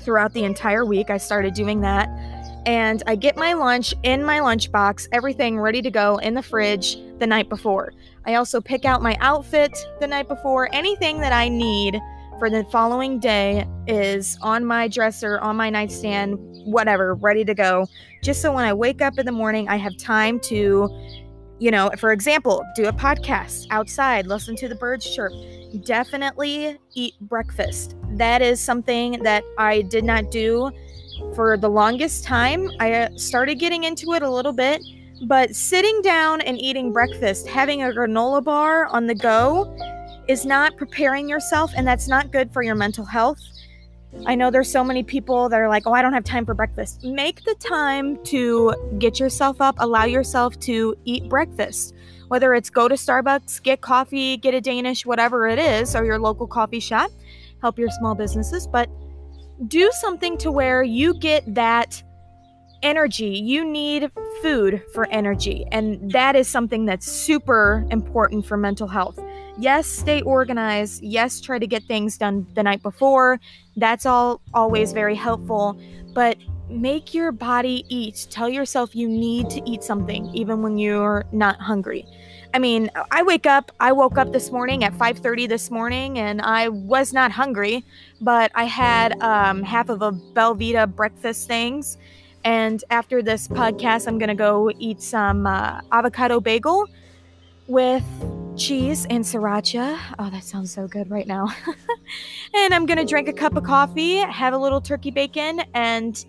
throughout 0.00 0.32
the 0.32 0.44
entire 0.44 0.86
week. 0.86 1.10
I 1.10 1.18
started 1.18 1.52
doing 1.52 1.82
that. 1.82 2.08
And 2.66 3.02
I 3.06 3.16
get 3.16 3.36
my 3.36 3.52
lunch 3.52 3.94
in 4.02 4.24
my 4.24 4.38
lunchbox, 4.38 5.08
everything 5.12 5.60
ready 5.60 5.82
to 5.82 5.90
go 5.90 6.16
in 6.16 6.32
the 6.32 6.42
fridge 6.42 6.96
the 7.18 7.26
night 7.26 7.50
before. 7.50 7.92
I 8.24 8.36
also 8.36 8.62
pick 8.62 8.86
out 8.86 9.02
my 9.02 9.18
outfit 9.20 9.76
the 10.00 10.06
night 10.06 10.28
before. 10.28 10.70
Anything 10.72 11.20
that 11.20 11.32
I 11.32 11.50
need 11.50 12.00
for 12.38 12.50
the 12.50 12.64
following 12.64 13.18
day 13.18 13.66
is 13.86 14.36
on 14.42 14.64
my 14.64 14.88
dresser, 14.88 15.38
on 15.40 15.56
my 15.56 15.70
nightstand, 15.70 16.36
whatever, 16.64 17.14
ready 17.14 17.44
to 17.44 17.54
go. 17.54 17.86
Just 18.22 18.42
so 18.42 18.52
when 18.52 18.64
I 18.64 18.72
wake 18.72 19.00
up 19.00 19.18
in 19.18 19.26
the 19.26 19.32
morning, 19.32 19.68
I 19.68 19.76
have 19.76 19.96
time 19.96 20.40
to, 20.40 20.88
you 21.58 21.70
know, 21.70 21.90
for 21.98 22.12
example, 22.12 22.64
do 22.74 22.86
a 22.86 22.92
podcast 22.92 23.66
outside, 23.70 24.26
listen 24.26 24.56
to 24.56 24.68
the 24.68 24.74
birds 24.74 25.14
chirp, 25.14 25.32
definitely 25.84 26.78
eat 26.94 27.14
breakfast. 27.20 27.96
That 28.10 28.42
is 28.42 28.60
something 28.60 29.22
that 29.22 29.44
I 29.58 29.82
did 29.82 30.04
not 30.04 30.30
do 30.30 30.70
for 31.34 31.56
the 31.56 31.68
longest 31.68 32.24
time. 32.24 32.70
I 32.80 32.92
uh, 32.92 33.16
started 33.16 33.56
getting 33.56 33.84
into 33.84 34.12
it 34.14 34.22
a 34.22 34.30
little 34.30 34.52
bit, 34.52 34.82
but 35.26 35.54
sitting 35.54 36.02
down 36.02 36.40
and 36.40 36.60
eating 36.60 36.92
breakfast, 36.92 37.46
having 37.46 37.82
a 37.82 37.86
granola 37.86 38.42
bar 38.42 38.86
on 38.86 39.06
the 39.06 39.14
go, 39.14 39.76
is 40.28 40.44
not 40.46 40.76
preparing 40.76 41.28
yourself, 41.28 41.72
and 41.76 41.86
that's 41.86 42.08
not 42.08 42.32
good 42.32 42.52
for 42.52 42.62
your 42.62 42.74
mental 42.74 43.04
health. 43.04 43.40
I 44.26 44.34
know 44.34 44.50
there's 44.50 44.70
so 44.70 44.84
many 44.84 45.02
people 45.02 45.48
that 45.48 45.60
are 45.60 45.68
like, 45.68 45.86
oh, 45.86 45.92
I 45.92 46.00
don't 46.00 46.12
have 46.12 46.24
time 46.24 46.46
for 46.46 46.54
breakfast. 46.54 47.02
Make 47.02 47.44
the 47.44 47.54
time 47.56 48.22
to 48.24 48.74
get 48.98 49.18
yourself 49.18 49.60
up, 49.60 49.74
allow 49.78 50.04
yourself 50.04 50.58
to 50.60 50.96
eat 51.04 51.28
breakfast 51.28 51.94
whether 52.28 52.54
it's 52.54 52.70
go 52.70 52.88
to 52.88 52.94
Starbucks, 52.94 53.62
get 53.62 53.80
coffee, 53.80 54.36
get 54.36 54.54
a 54.54 54.60
Danish, 54.60 55.04
whatever 55.06 55.46
it 55.46 55.58
is, 55.58 55.94
or 55.94 56.04
your 56.04 56.18
local 56.18 56.46
coffee 56.46 56.80
shop, 56.80 57.10
help 57.60 57.78
your 57.78 57.90
small 57.90 58.14
businesses, 58.14 58.66
but 58.66 58.88
do 59.68 59.90
something 59.92 60.36
to 60.38 60.50
where 60.50 60.82
you 60.82 61.14
get 61.14 61.42
that 61.54 62.02
energy. 62.82 63.38
You 63.38 63.64
need 63.64 64.10
food 64.42 64.82
for 64.92 65.06
energy, 65.10 65.64
and 65.70 66.10
that 66.12 66.36
is 66.36 66.48
something 66.48 66.84
that's 66.84 67.06
super 67.06 67.86
important 67.90 68.46
for 68.46 68.56
mental 68.56 68.88
health. 68.88 69.18
Yes, 69.58 69.86
stay 69.86 70.22
organized. 70.22 71.02
Yes, 71.02 71.40
try 71.40 71.58
to 71.58 71.66
get 71.66 71.84
things 71.84 72.18
done 72.18 72.46
the 72.54 72.62
night 72.62 72.82
before. 72.82 73.40
That's 73.76 74.06
all 74.06 74.40
always 74.52 74.92
very 74.92 75.14
helpful. 75.14 75.78
But 76.14 76.36
make 76.68 77.14
your 77.14 77.32
body 77.32 77.84
eat. 77.88 78.26
Tell 78.30 78.48
yourself 78.48 78.94
you 78.94 79.08
need 79.08 79.50
to 79.50 79.68
eat 79.68 79.82
something 79.82 80.26
even 80.34 80.62
when 80.62 80.78
you're 80.78 81.24
not 81.32 81.60
hungry. 81.60 82.06
I 82.54 82.58
mean, 82.60 82.88
I 83.10 83.22
wake 83.24 83.46
up, 83.46 83.72
I 83.80 83.90
woke 83.90 84.16
up 84.16 84.32
this 84.32 84.52
morning 84.52 84.84
at 84.84 84.94
5:30 84.94 85.48
this 85.48 85.70
morning 85.70 86.18
and 86.18 86.40
I 86.40 86.68
was 86.68 87.12
not 87.12 87.32
hungry, 87.32 87.84
but 88.20 88.52
I 88.54 88.64
had 88.64 89.20
um, 89.20 89.62
half 89.62 89.88
of 89.88 90.02
a 90.02 90.12
Belvita 90.12 90.94
breakfast 90.94 91.48
things. 91.48 91.98
And 92.44 92.84
after 92.90 93.22
this 93.22 93.48
podcast, 93.48 94.06
I'm 94.06 94.18
to 94.20 94.34
go 94.34 94.70
eat 94.78 95.02
some 95.02 95.46
uh, 95.46 95.80
avocado 95.90 96.40
bagel 96.40 96.86
with 97.66 98.04
cheese 98.56 99.06
and 99.10 99.24
sriracha. 99.24 99.98
Oh, 100.18 100.30
that 100.30 100.44
sounds 100.44 100.72
so 100.72 100.86
good 100.86 101.10
right 101.10 101.26
now. 101.26 101.48
and 102.54 102.74
I'm 102.74 102.86
going 102.86 102.98
to 102.98 103.04
drink 103.04 103.28
a 103.28 103.32
cup 103.32 103.56
of 103.56 103.64
coffee, 103.64 104.16
have 104.18 104.54
a 104.54 104.58
little 104.58 104.80
turkey 104.80 105.10
bacon, 105.10 105.60
and 105.74 106.24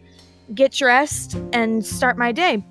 get 0.54 0.72
dressed 0.72 1.36
and 1.54 1.86
start 1.86 2.18
my 2.18 2.32
day. 2.32 2.64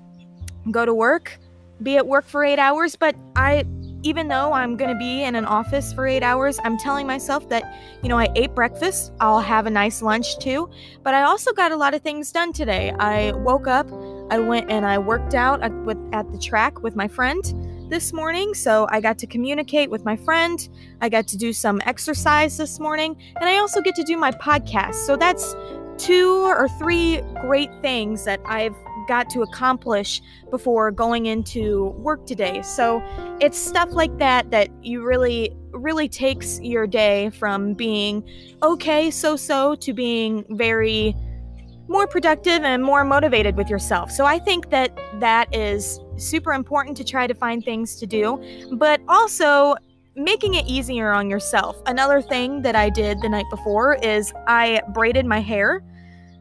Go 0.71 0.85
to 0.85 0.93
work 0.93 1.39
be 1.83 1.97
at 1.97 2.07
work 2.07 2.25
for 2.25 2.43
eight 2.43 2.59
hours, 2.59 2.95
but 2.95 3.15
I, 3.35 3.65
even 4.03 4.27
though 4.27 4.53
I'm 4.53 4.77
going 4.77 4.89
to 4.89 4.97
be 4.97 5.23
in 5.23 5.35
an 5.35 5.45
office 5.45 5.91
for 5.91 6.07
eight 6.07 6.23
hours, 6.23 6.59
I'm 6.63 6.77
telling 6.77 7.05
myself 7.05 7.49
that, 7.49 7.75
you 8.01 8.09
know, 8.09 8.17
I 8.17 8.29
ate 8.35 8.55
breakfast, 8.55 9.11
I'll 9.19 9.41
have 9.41 9.65
a 9.65 9.69
nice 9.69 10.01
lunch 10.01 10.37
too, 10.39 10.69
but 11.03 11.13
I 11.13 11.23
also 11.23 11.51
got 11.51 11.71
a 11.71 11.75
lot 11.75 11.93
of 11.93 12.01
things 12.01 12.31
done 12.31 12.53
today. 12.53 12.91
I 12.91 13.33
woke 13.33 13.67
up, 13.67 13.91
I 14.31 14.39
went 14.39 14.71
and 14.71 14.85
I 14.85 14.97
worked 14.97 15.33
out 15.33 15.61
at, 15.61 15.73
with, 15.83 15.97
at 16.13 16.31
the 16.31 16.37
track 16.37 16.81
with 16.81 16.95
my 16.95 17.07
friend 17.07 17.43
this 17.89 18.13
morning, 18.13 18.53
so 18.53 18.87
I 18.89 18.99
got 18.99 19.17
to 19.19 19.27
communicate 19.27 19.89
with 19.89 20.03
my 20.05 20.15
friend. 20.15 20.67
I 21.01 21.09
got 21.09 21.27
to 21.27 21.37
do 21.37 21.53
some 21.53 21.81
exercise 21.85 22.57
this 22.57 22.79
morning, 22.79 23.15
and 23.35 23.49
I 23.49 23.57
also 23.57 23.81
get 23.81 23.95
to 23.95 24.03
do 24.03 24.17
my 24.17 24.31
podcast. 24.31 24.95
So 25.05 25.15
that's 25.15 25.55
two 25.97 26.45
or 26.45 26.67
three 26.79 27.21
great 27.41 27.69
things 27.81 28.25
that 28.25 28.41
I've 28.45 28.75
got 29.07 29.29
to 29.29 29.43
accomplish 29.43 30.21
before 30.49 30.91
going 30.91 31.27
into 31.27 31.89
work 31.97 32.25
today. 32.25 32.61
So 32.63 33.03
it's 33.39 33.57
stuff 33.57 33.91
like 33.91 34.17
that 34.17 34.49
that 34.51 34.69
you 34.83 35.03
really, 35.03 35.55
really 35.71 36.09
takes 36.09 36.59
your 36.61 36.87
day 36.87 37.29
from 37.29 37.73
being 37.73 38.27
okay, 38.63 39.11
so 39.11 39.35
so, 39.35 39.75
to 39.75 39.93
being 39.93 40.43
very 40.49 41.15
more 41.87 42.07
productive 42.07 42.63
and 42.63 42.83
more 42.83 43.03
motivated 43.03 43.55
with 43.55 43.69
yourself. 43.69 44.09
So 44.09 44.25
I 44.25 44.39
think 44.39 44.71
that 44.71 44.97
that 45.19 45.53
is 45.55 45.99
super 46.17 46.53
important 46.53 46.97
to 46.97 47.03
try 47.03 47.27
to 47.27 47.33
find 47.33 47.63
things 47.63 47.95
to 47.97 48.05
do, 48.05 48.41
but 48.73 49.01
also 49.07 49.75
making 50.15 50.53
it 50.53 50.65
easier 50.65 51.11
on 51.11 51.29
yourself. 51.29 51.81
Another 51.85 52.21
thing 52.21 52.61
that 52.61 52.75
I 52.75 52.89
did 52.89 53.21
the 53.21 53.29
night 53.29 53.45
before 53.49 53.95
is 53.95 54.33
I 54.47 54.81
braided 54.93 55.25
my 55.25 55.39
hair. 55.39 55.83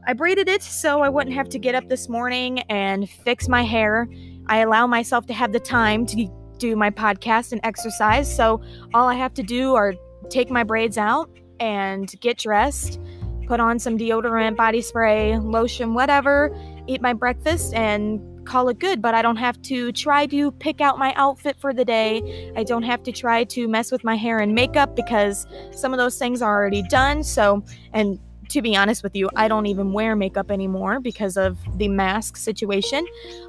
I 0.07 0.13
braided 0.13 0.49
it 0.49 0.63
so 0.63 1.01
I 1.01 1.09
wouldn't 1.09 1.35
have 1.35 1.49
to 1.51 1.59
get 1.59 1.75
up 1.75 1.89
this 1.89 2.09
morning 2.09 2.61
and 2.71 3.09
fix 3.09 3.49
my 3.49 3.63
hair. 3.63 4.09
I 4.47 4.59
allow 4.59 4.87
myself 4.87 5.27
to 5.27 5.33
have 5.33 5.53
the 5.53 5.61
time 5.61 6.07
to 6.07 6.29
do 6.59 6.77
my 6.77 6.91
podcast 6.91 7.53
and 7.53 7.61
exercise. 7.65 8.35
So 8.35 8.63
all 8.93 9.09
I 9.09 9.15
have 9.15 9.35
to 9.35 9.43
do 9.43 9.75
are 9.75 9.95
take 10.31 10.51
my 10.51 10.63
braids 10.63 10.97
out 10.99 11.31
and 11.59 12.13
get 12.21 12.39
dressed, 12.39 13.01
put 13.47 13.61
on 13.61 13.79
some 13.79 13.99
deodorant, 13.99 14.57
body 14.57 14.83
spray, 14.83 15.39
lotion, 15.39 15.95
whatever, 15.95 16.55
eat 16.87 17.01
my 17.01 17.13
breakfast, 17.13 17.75
and 17.75 18.21
call 18.45 18.69
it 18.69 18.79
good. 18.79 19.03
But 19.03 19.15
I 19.15 19.23
don't 19.23 19.37
have 19.37 19.61
to 19.63 19.93
try 19.93 20.27
to 20.27 20.53
pick 20.53 20.81
out 20.81 20.99
my 20.99 21.13
outfit 21.17 21.57
for 21.59 21.73
the 21.73 21.85
day. 21.85 22.53
I 22.57 22.65
don't 22.65 22.83
have 22.83 23.03
to 23.05 23.13
try 23.13 23.45
to 23.45 23.69
mess 23.69 23.91
with 23.91 24.05
my 24.05 24.17
hair 24.17 24.41
and 24.41 24.55
makeup 24.55 24.95
because 24.97 25.47
some 25.73 25.93
of 25.93 25.99
those 25.99 26.19
things 26.19 26.43
are 26.43 26.55
already 26.55 26.83
done. 26.83 27.23
So, 27.25 27.65
and 27.93 28.19
to 28.51 28.63
be 28.63 28.77
honest 28.77 29.03
with 29.03 29.17
you, 29.17 29.29
I 29.37 29.49
don't 29.49 29.67
even 29.67 29.93
wear 29.93 30.15
makeup 30.17 30.51
anymore 30.51 31.01
because 31.01 31.37
of 31.37 31.59
the 31.79 31.89
mask 31.89 32.37
situation. 32.37 33.07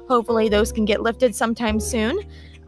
Hopefully, 0.08 0.48
those 0.48 0.72
can 0.72 0.84
get 0.84 1.02
lifted 1.02 1.34
sometime 1.34 1.80
soon. 1.80 2.18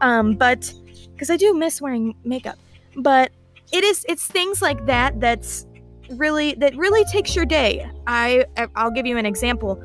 Um, 0.01 0.35
but 0.35 0.73
because 1.11 1.29
I 1.29 1.37
do 1.37 1.53
miss 1.53 1.81
wearing 1.81 2.15
makeup, 2.23 2.55
but 2.95 3.31
it 3.71 3.83
is 3.83 4.05
it's 4.07 4.25
things 4.25 4.61
like 4.61 4.85
that 4.85 5.19
that's 5.19 5.65
really 6.11 6.53
that 6.55 6.75
really 6.75 7.03
takes 7.05 7.35
your 7.35 7.45
day. 7.45 7.89
I 8.07 8.45
I'll 8.75 8.91
give 8.91 9.05
you 9.05 9.17
an 9.17 9.25
example. 9.25 9.83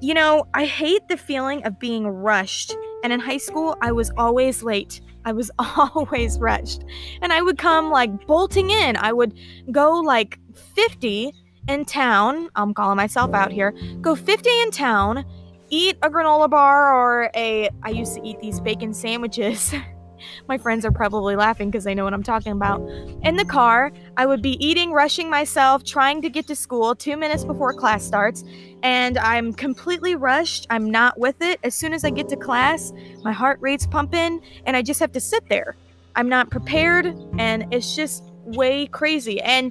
You 0.00 0.14
know, 0.14 0.46
I 0.54 0.64
hate 0.64 1.08
the 1.08 1.16
feeling 1.16 1.64
of 1.64 1.78
being 1.78 2.06
rushed. 2.06 2.76
And 3.02 3.12
in 3.12 3.20
high 3.20 3.38
school, 3.38 3.76
I 3.82 3.92
was 3.92 4.10
always 4.16 4.62
late. 4.62 5.00
I 5.24 5.32
was 5.32 5.50
always 5.58 6.38
rushed. 6.38 6.84
And 7.20 7.32
I 7.32 7.42
would 7.42 7.58
come 7.58 7.90
like 7.90 8.26
bolting 8.26 8.70
in. 8.70 8.96
I 8.96 9.12
would 9.12 9.34
go 9.72 10.00
like 10.00 10.38
50 10.54 11.32
in 11.68 11.84
town, 11.84 12.48
I'm 12.56 12.72
calling 12.72 12.96
myself 12.96 13.34
out 13.34 13.52
here, 13.52 13.74
go 14.00 14.14
50 14.14 14.48
in 14.62 14.70
town, 14.70 15.24
eat 15.68 15.98
a 16.02 16.08
granola 16.08 16.48
bar 16.48 16.94
or 16.94 17.30
a, 17.36 17.68
I 17.82 17.90
used 17.90 18.14
to 18.14 18.26
eat 18.26 18.40
these 18.40 18.58
bacon 18.60 18.94
sandwiches. 18.94 19.74
My 20.48 20.58
friends 20.58 20.84
are 20.84 20.90
probably 20.90 21.36
laughing 21.36 21.70
because 21.70 21.84
they 21.84 21.94
know 21.94 22.04
what 22.04 22.14
I'm 22.14 22.22
talking 22.22 22.52
about. 22.52 22.80
In 23.22 23.36
the 23.36 23.44
car, 23.44 23.92
I 24.18 24.26
would 24.26 24.42
be 24.42 24.62
eating, 24.64 24.90
rushing 24.90 25.30
myself, 25.30 25.84
trying 25.84 26.20
to 26.22 26.28
get 26.28 26.48
to 26.48 26.56
school 26.56 26.96
two 26.96 27.16
minutes 27.16 27.44
before 27.44 27.72
class 27.72 28.04
starts, 28.04 28.42
and 28.82 29.16
I'm 29.16 29.52
completely 29.52 30.16
rushed. 30.16 30.66
I'm 30.70 30.90
not 30.90 31.20
with 31.20 31.40
it. 31.40 31.60
As 31.62 31.76
soon 31.76 31.92
as 31.92 32.04
I 32.04 32.10
get 32.10 32.28
to 32.30 32.36
class, 32.36 32.92
my 33.22 33.30
heart 33.30 33.58
rate's 33.60 33.86
pumping, 33.86 34.42
and 34.66 34.76
I 34.76 34.82
just 34.82 34.98
have 34.98 35.12
to 35.12 35.20
sit 35.20 35.48
there. 35.48 35.76
I'm 36.16 36.28
not 36.28 36.50
prepared, 36.50 37.06
and 37.38 37.72
it's 37.72 37.94
just 37.94 38.24
way 38.42 38.88
crazy. 38.88 39.40
And 39.40 39.70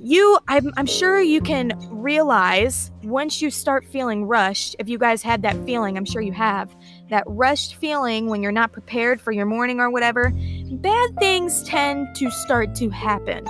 you 0.00 0.36
I'm, 0.48 0.72
I'm 0.76 0.86
sure 0.86 1.20
you 1.20 1.40
can 1.40 1.72
realize 1.90 2.90
once 3.04 3.40
you 3.40 3.50
start 3.50 3.84
feeling 3.84 4.26
rushed 4.26 4.74
if 4.80 4.88
you 4.88 4.98
guys 4.98 5.22
had 5.22 5.42
that 5.42 5.54
feeling 5.64 5.96
i'm 5.96 6.04
sure 6.04 6.20
you 6.20 6.32
have 6.32 6.74
that 7.10 7.24
rushed 7.26 7.76
feeling 7.76 8.28
when 8.28 8.42
you're 8.42 8.52
not 8.52 8.72
prepared 8.72 9.20
for 9.20 9.32
your 9.32 9.46
morning 9.46 9.80
or 9.80 9.90
whatever 9.90 10.32
bad 10.72 11.10
things 11.18 11.62
tend 11.64 12.14
to 12.16 12.30
start 12.30 12.74
to 12.74 12.90
happen. 12.90 13.44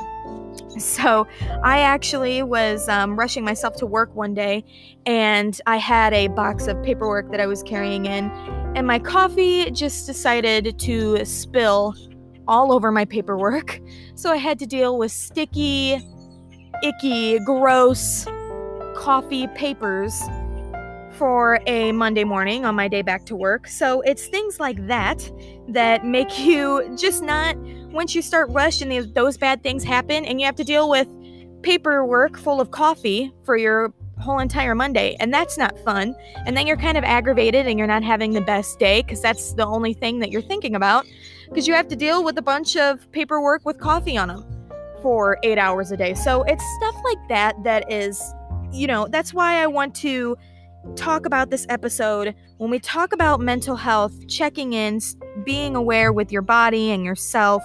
So 0.78 1.26
i 1.62 1.80
actually 1.80 2.42
was 2.42 2.88
um, 2.88 3.16
rushing 3.18 3.44
myself 3.44 3.76
to 3.76 3.86
work 3.86 4.14
one 4.14 4.34
day 4.34 4.64
and 5.06 5.60
i 5.66 5.76
had 5.76 6.12
a 6.12 6.28
box 6.28 6.66
of 6.66 6.82
paperwork 6.82 7.30
that 7.30 7.40
i 7.40 7.46
was 7.46 7.62
carrying 7.62 8.06
in 8.06 8.30
and 8.74 8.86
my 8.86 8.98
coffee 8.98 9.70
just 9.70 10.06
decided 10.06 10.78
to 10.80 11.24
spill 11.24 11.94
all 12.46 12.72
over 12.72 12.92
my 12.92 13.04
paperwork. 13.04 13.80
So 14.16 14.32
i 14.32 14.36
had 14.36 14.58
to 14.58 14.66
deal 14.66 14.98
with 14.98 15.12
sticky 15.12 16.00
icky, 16.82 17.38
gross 17.40 18.26
coffee 18.96 19.46
papers 19.48 20.20
for 21.14 21.60
a 21.66 21.92
Monday 21.92 22.24
morning 22.24 22.64
on 22.64 22.74
my 22.74 22.88
day 22.88 23.02
back 23.02 23.24
to 23.26 23.36
work. 23.36 23.68
So 23.68 24.00
it's 24.02 24.26
things 24.26 24.58
like 24.58 24.86
that 24.86 25.30
that 25.68 26.04
make 26.04 26.38
you 26.46 26.94
just 26.96 27.22
not, 27.22 27.56
once 27.92 28.14
you 28.14 28.22
start 28.22 28.50
rushing, 28.50 29.12
those 29.12 29.36
bad 29.36 29.62
things 29.62 29.84
happen 29.84 30.24
and 30.24 30.40
you 30.40 30.46
have 30.46 30.56
to 30.56 30.64
deal 30.64 30.88
with 30.88 31.08
paperwork 31.62 32.36
full 32.36 32.60
of 32.60 32.70
coffee 32.70 33.32
for 33.44 33.56
your 33.56 33.92
whole 34.18 34.38
entire 34.38 34.74
Monday. 34.74 35.16
And 35.20 35.32
that's 35.32 35.58
not 35.58 35.78
fun. 35.80 36.14
And 36.46 36.56
then 36.56 36.66
you're 36.66 36.76
kind 36.76 36.96
of 36.96 37.04
aggravated 37.04 37.66
and 37.66 37.78
you're 37.78 37.88
not 37.88 38.02
having 38.02 38.32
the 38.32 38.40
best 38.40 38.78
day 38.78 39.02
because 39.02 39.20
that's 39.20 39.54
the 39.54 39.66
only 39.66 39.94
thing 39.94 40.18
that 40.20 40.30
you're 40.30 40.42
thinking 40.42 40.74
about 40.74 41.06
because 41.48 41.66
you 41.66 41.74
have 41.74 41.88
to 41.88 41.96
deal 41.96 42.24
with 42.24 42.38
a 42.38 42.42
bunch 42.42 42.76
of 42.76 43.10
paperwork 43.12 43.64
with 43.64 43.78
coffee 43.78 44.16
on 44.16 44.28
them 44.28 44.44
for 45.02 45.38
eight 45.42 45.58
hours 45.58 45.90
a 45.90 45.96
day. 45.96 46.14
So 46.14 46.42
it's 46.44 46.64
stuff 46.76 46.94
like 47.04 47.28
that 47.28 47.62
that 47.64 47.90
is, 47.92 48.22
you 48.72 48.86
know, 48.86 49.06
that's 49.08 49.34
why 49.34 49.62
I 49.62 49.66
want 49.66 49.94
to 49.96 50.36
talk 50.96 51.26
about 51.26 51.50
this 51.50 51.66
episode. 51.68 52.34
When 52.58 52.70
we 52.70 52.78
talk 52.78 53.12
about 53.12 53.40
mental 53.40 53.76
health, 53.76 54.26
checking 54.28 54.72
in, 54.72 55.00
being 55.44 55.76
aware 55.76 56.12
with 56.12 56.30
your 56.30 56.42
body 56.42 56.90
and 56.90 57.04
yourself, 57.04 57.62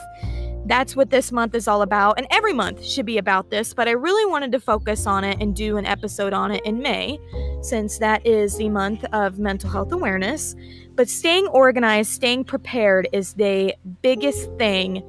that's 0.66 0.96
what 0.96 1.10
this 1.10 1.32
month 1.32 1.56
is 1.56 1.68
all 1.68 1.82
about. 1.82 2.18
And 2.18 2.28
every 2.32 2.54
month 2.54 2.84
should 2.86 3.06
be 3.06 3.18
about 3.18 3.50
this, 3.50 3.74
but 3.74 3.88
I 3.88 3.92
really 3.92 4.30
wanted 4.30 4.52
to 4.52 4.60
focus 4.60 5.08
on 5.08 5.24
it 5.24 5.42
and 5.42 5.56
do 5.56 5.78
an 5.78 5.86
episode 5.86 6.34
on 6.34 6.52
it 6.52 6.64
in 6.66 6.80
May, 6.80 7.20
since 7.62 7.98
that 8.00 8.26
is 8.26 8.58
the 8.58 8.70
month 8.70 9.04
of 9.12 9.40
mental 9.40 9.70
health 9.70 9.92
awareness. 9.92 10.56
But 10.96 11.10
staying 11.10 11.48
organized, 11.48 12.12
staying 12.12 12.44
prepared 12.44 13.08
is 13.14 13.34
the 13.34 13.74
biggest 14.02 14.52
thing 14.58 15.04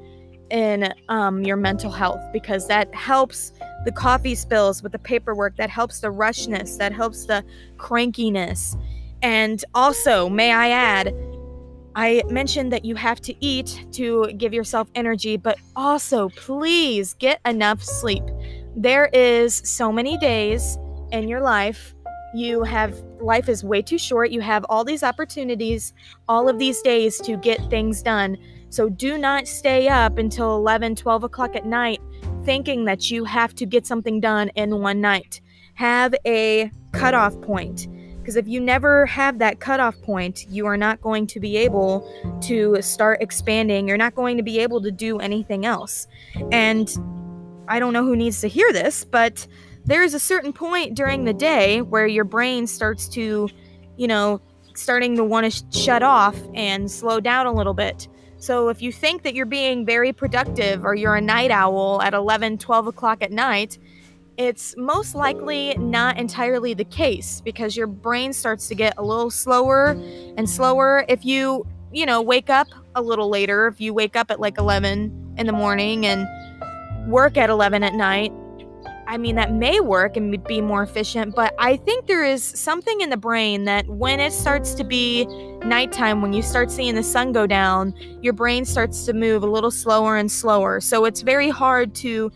in 0.51 0.93
um, 1.09 1.43
your 1.43 1.57
mental 1.57 1.91
health 1.91 2.21
because 2.31 2.67
that 2.67 2.93
helps 2.93 3.53
the 3.85 3.91
coffee 3.91 4.35
spills 4.35 4.83
with 4.83 4.91
the 4.91 4.99
paperwork, 4.99 5.55
that 5.55 5.69
helps 5.69 5.99
the 5.99 6.09
rushness, 6.09 6.77
that 6.77 6.93
helps 6.93 7.25
the 7.25 7.43
crankiness. 7.77 8.79
And 9.23 9.63
also, 9.73 10.29
may 10.29 10.51
I 10.51 10.69
add, 10.69 11.15
I 11.95 12.23
mentioned 12.29 12.71
that 12.73 12.85
you 12.85 12.95
have 12.95 13.21
to 13.21 13.35
eat 13.43 13.85
to 13.93 14.31
give 14.37 14.53
yourself 14.53 14.87
energy, 14.95 15.37
but 15.37 15.57
also 15.75 16.29
please 16.29 17.13
get 17.15 17.39
enough 17.45 17.83
sleep. 17.83 18.23
There 18.75 19.09
is 19.13 19.55
so 19.65 19.91
many 19.91 20.17
days 20.17 20.77
in 21.11 21.27
your 21.27 21.41
life. 21.41 21.93
You 22.33 22.63
have 22.63 22.97
life 23.19 23.49
is 23.49 23.63
way 23.63 23.81
too 23.81 23.97
short. 23.97 24.31
You 24.31 24.41
have 24.41 24.65
all 24.69 24.83
these 24.83 25.03
opportunities, 25.03 25.93
all 26.29 26.47
of 26.47 26.59
these 26.59 26.81
days 26.81 27.19
to 27.21 27.37
get 27.37 27.59
things 27.69 28.01
done 28.01 28.37
So 28.71 28.87
do 28.87 29.17
not 29.17 29.47
stay 29.47 29.89
up 29.89 30.17
until 30.17 30.55
11, 30.55 30.95
12 30.95 31.25
o'clock 31.25 31.57
at 31.57 31.65
night 31.65 31.99
thinking 32.45 32.85
that 32.85 33.11
you 33.11 33.25
have 33.25 33.53
to 33.55 33.65
get 33.65 33.85
something 33.85 34.21
done 34.21 34.47
in 34.55 34.79
one 34.79 35.01
night. 35.01 35.41
Have 35.73 36.15
a 36.25 36.71
cutoff 36.93 37.39
point. 37.41 37.87
Because 38.19 38.37
if 38.37 38.47
you 38.47 38.61
never 38.61 39.05
have 39.07 39.39
that 39.39 39.59
cutoff 39.59 39.99
point, 40.01 40.45
you 40.47 40.67
are 40.67 40.77
not 40.77 41.01
going 41.01 41.27
to 41.27 41.39
be 41.39 41.57
able 41.57 42.09
to 42.43 42.81
start 42.81 43.21
expanding. 43.21 43.89
You're 43.89 43.97
not 43.97 44.15
going 44.15 44.37
to 44.37 44.43
be 44.43 44.59
able 44.59 44.81
to 44.83 44.91
do 44.91 45.17
anything 45.19 45.65
else. 45.65 46.07
And 46.51 46.89
I 47.67 47.79
don't 47.79 47.91
know 47.91 48.05
who 48.05 48.15
needs 48.15 48.39
to 48.41 48.47
hear 48.47 48.71
this, 48.71 49.03
but 49.03 49.45
there 49.83 50.01
is 50.01 50.13
a 50.13 50.19
certain 50.19 50.53
point 50.53 50.95
during 50.95 51.25
the 51.25 51.33
day 51.33 51.81
where 51.81 52.07
your 52.07 52.23
brain 52.23 52.67
starts 52.67 53.09
to, 53.09 53.49
you 53.97 54.07
know, 54.07 54.39
starting 54.75 55.17
to 55.17 55.25
want 55.25 55.51
to 55.51 55.51
sh- 55.51 55.83
shut 55.83 56.03
off 56.03 56.37
and 56.53 56.89
slow 56.89 57.19
down 57.19 57.47
a 57.47 57.51
little 57.51 57.73
bit. 57.73 58.07
So 58.41 58.69
if 58.69 58.81
you 58.81 58.91
think 58.91 59.21
that 59.21 59.35
you're 59.35 59.45
being 59.45 59.85
very 59.85 60.11
productive 60.11 60.83
or 60.83 60.95
you're 60.95 61.13
a 61.13 61.21
night 61.21 61.51
owl 61.51 62.01
at 62.01 62.15
11, 62.15 62.57
12 62.57 62.87
o'clock 62.87 63.21
at 63.21 63.31
night, 63.31 63.77
it's 64.35 64.73
most 64.77 65.13
likely 65.13 65.75
not 65.77 66.17
entirely 66.17 66.73
the 66.73 66.83
case 66.83 67.39
because 67.41 67.77
your 67.77 67.85
brain 67.85 68.33
starts 68.33 68.67
to 68.69 68.73
get 68.73 68.95
a 68.97 69.03
little 69.03 69.29
slower 69.29 69.89
and 70.37 70.49
slower 70.49 71.05
if 71.07 71.23
you, 71.23 71.67
you 71.91 72.03
know, 72.07 72.19
wake 72.19 72.49
up 72.49 72.67
a 72.95 73.01
little 73.03 73.29
later. 73.29 73.67
If 73.67 73.79
you 73.79 73.93
wake 73.93 74.15
up 74.15 74.31
at 74.31 74.39
like 74.39 74.57
11 74.57 75.35
in 75.37 75.45
the 75.45 75.53
morning 75.53 76.07
and 76.07 76.27
work 77.11 77.37
at 77.37 77.51
11 77.51 77.83
at 77.83 77.93
night, 77.93 78.33
I 79.11 79.17
mean, 79.17 79.35
that 79.35 79.51
may 79.51 79.81
work 79.81 80.15
and 80.15 80.41
be 80.45 80.61
more 80.61 80.83
efficient, 80.83 81.35
but 81.35 81.53
I 81.59 81.75
think 81.75 82.07
there 82.07 82.23
is 82.23 82.41
something 82.41 83.01
in 83.01 83.09
the 83.09 83.17
brain 83.17 83.65
that 83.65 83.85
when 83.87 84.21
it 84.21 84.31
starts 84.31 84.73
to 84.75 84.85
be 84.85 85.25
nighttime, 85.65 86.21
when 86.21 86.31
you 86.31 86.41
start 86.41 86.71
seeing 86.71 86.95
the 86.95 87.03
sun 87.03 87.33
go 87.33 87.45
down, 87.45 87.93
your 88.21 88.31
brain 88.31 88.63
starts 88.63 89.05
to 89.07 89.13
move 89.13 89.43
a 89.43 89.47
little 89.47 89.69
slower 89.69 90.15
and 90.15 90.31
slower. 90.31 90.79
So 90.79 91.03
it's 91.03 91.23
very 91.23 91.49
hard 91.49 91.93
to 91.95 92.31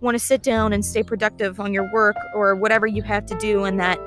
want 0.00 0.14
to 0.14 0.20
sit 0.20 0.44
down 0.44 0.72
and 0.72 0.84
stay 0.84 1.02
productive 1.02 1.58
on 1.58 1.74
your 1.74 1.92
work 1.92 2.14
or 2.32 2.54
whatever 2.54 2.86
you 2.86 3.02
have 3.02 3.26
to 3.26 3.34
do 3.38 3.64
in 3.64 3.78
that 3.78 3.98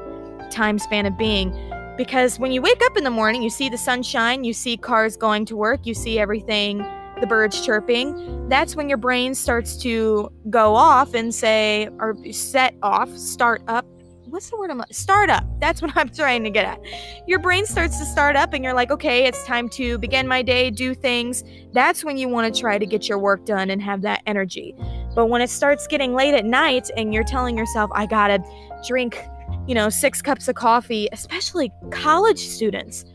time 0.50 0.80
span 0.80 1.06
of 1.06 1.18
being. 1.18 1.53
Because 1.98 2.39
when 2.39 2.53
you 2.53 2.62
wake 2.62 2.82
up 2.86 2.96
in 2.96 3.03
the 3.03 3.12
morning, 3.12 3.44
you 3.44 3.50
see 3.50 3.68
the 3.68 3.77
sunshine, 3.77 4.46
you 4.46 4.53
see 4.53 4.77
cars 4.77 5.18
going 5.18 5.44
to 5.48 5.58
work, 5.58 5.86
you 5.86 5.94
see 5.94 6.20
everything, 6.20 6.86
the 7.24 7.27
birds 7.27 7.65
chirping. 7.65 8.50
That's 8.50 8.75
when 8.75 8.89
your 8.89 8.98
brain 8.98 9.34
starts 9.34 9.77
to 9.77 10.30
go 10.50 10.75
off 10.75 11.13
and 11.13 11.34
say, 11.34 11.88
or 12.00 12.18
set 12.34 12.75
off, 12.84 13.10
start 13.18 13.63
up. 13.70 13.86
What's 14.25 14.50
the 14.50 14.58
word 14.58 14.70
I'm 14.72 14.77
like? 14.80 14.94
start 14.94 15.30
up? 15.30 15.46
That's 15.62 15.82
what 15.82 15.94
I'm 15.96 16.10
trying 16.10 16.44
to 16.44 16.50
get 16.50 16.65
at. 16.65 16.82
Your 17.25 17.39
brain 17.39 17.65
starts 17.65 17.98
to 18.00 18.06
start 18.06 18.36
up, 18.36 18.51
and 18.51 18.62
you're 18.62 18.74
like, 18.74 18.92
okay, 18.92 19.24
it's 19.25 19.42
time 19.46 19.70
to 19.70 19.98
begin 20.00 20.27
my 20.27 20.42
day, 20.42 20.70
do 20.70 20.94
things. 20.94 21.46
That's 21.72 22.03
when 22.03 22.18
you 22.18 22.27
want 22.27 22.53
to 22.53 22.60
try 22.60 22.77
to 22.77 22.86
get 22.86 23.08
your 23.08 23.20
work 23.20 23.46
done 23.46 23.70
and 23.70 23.82
have 23.82 24.01
that 24.01 24.22
energy. 24.25 24.75
But 25.15 25.27
when 25.27 25.42
it 25.42 25.50
starts 25.50 25.88
getting 25.88 26.13
late 26.13 26.34
at 26.34 26.44
night 26.44 26.89
and 26.98 27.13
you're 27.13 27.24
telling 27.24 27.58
yourself, 27.58 27.89
I 27.96 28.06
gotta 28.06 28.44
drink, 28.86 29.18
you 29.65 29.75
know, 29.75 29.88
six 29.88 30.22
cups 30.22 30.50
of 30.50 30.56
coffee, 30.56 31.08
especially 31.13 31.72
college 31.89 32.39
students. 32.39 33.06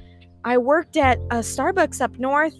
I 0.44 0.56
worked 0.56 0.96
at 0.96 1.18
a 1.30 1.40
Starbucks 1.40 2.00
up 2.00 2.18
north, 2.18 2.54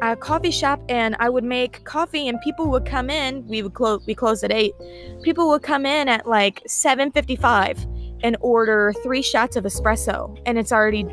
a 0.00 0.16
coffee 0.16 0.50
shop, 0.50 0.80
and 0.88 1.14
I 1.20 1.28
would 1.28 1.44
make 1.44 1.84
coffee, 1.84 2.26
and 2.28 2.40
people 2.40 2.68
would 2.70 2.86
come 2.86 3.10
in. 3.10 3.46
We 3.46 3.62
would 3.62 3.74
close. 3.74 4.04
We 4.06 4.14
closed 4.14 4.42
at 4.42 4.50
eight. 4.52 4.72
People 5.22 5.48
would 5.50 5.62
come 5.62 5.86
in 5.86 6.08
at 6.08 6.26
like 6.26 6.62
seven 6.66 7.12
fifty-five 7.12 7.86
and 8.24 8.36
order 8.40 8.92
three 9.02 9.22
shots 9.22 9.56
of 9.56 9.64
espresso, 9.64 10.40
and 10.46 10.58
it's 10.58 10.72
already 10.72 11.06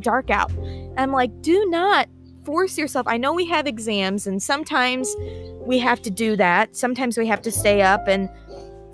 dark 0.00 0.30
out. 0.30 0.50
I'm 0.98 1.12
like, 1.12 1.30
do 1.42 1.64
not 1.70 2.08
force 2.44 2.76
yourself. 2.76 3.06
I 3.06 3.16
know 3.16 3.32
we 3.32 3.46
have 3.46 3.66
exams, 3.66 4.26
and 4.26 4.42
sometimes 4.42 5.14
we 5.60 5.78
have 5.78 6.02
to 6.02 6.10
do 6.10 6.36
that. 6.36 6.76
Sometimes 6.76 7.16
we 7.16 7.26
have 7.26 7.40
to 7.42 7.50
stay 7.50 7.80
up 7.80 8.08
and 8.08 8.28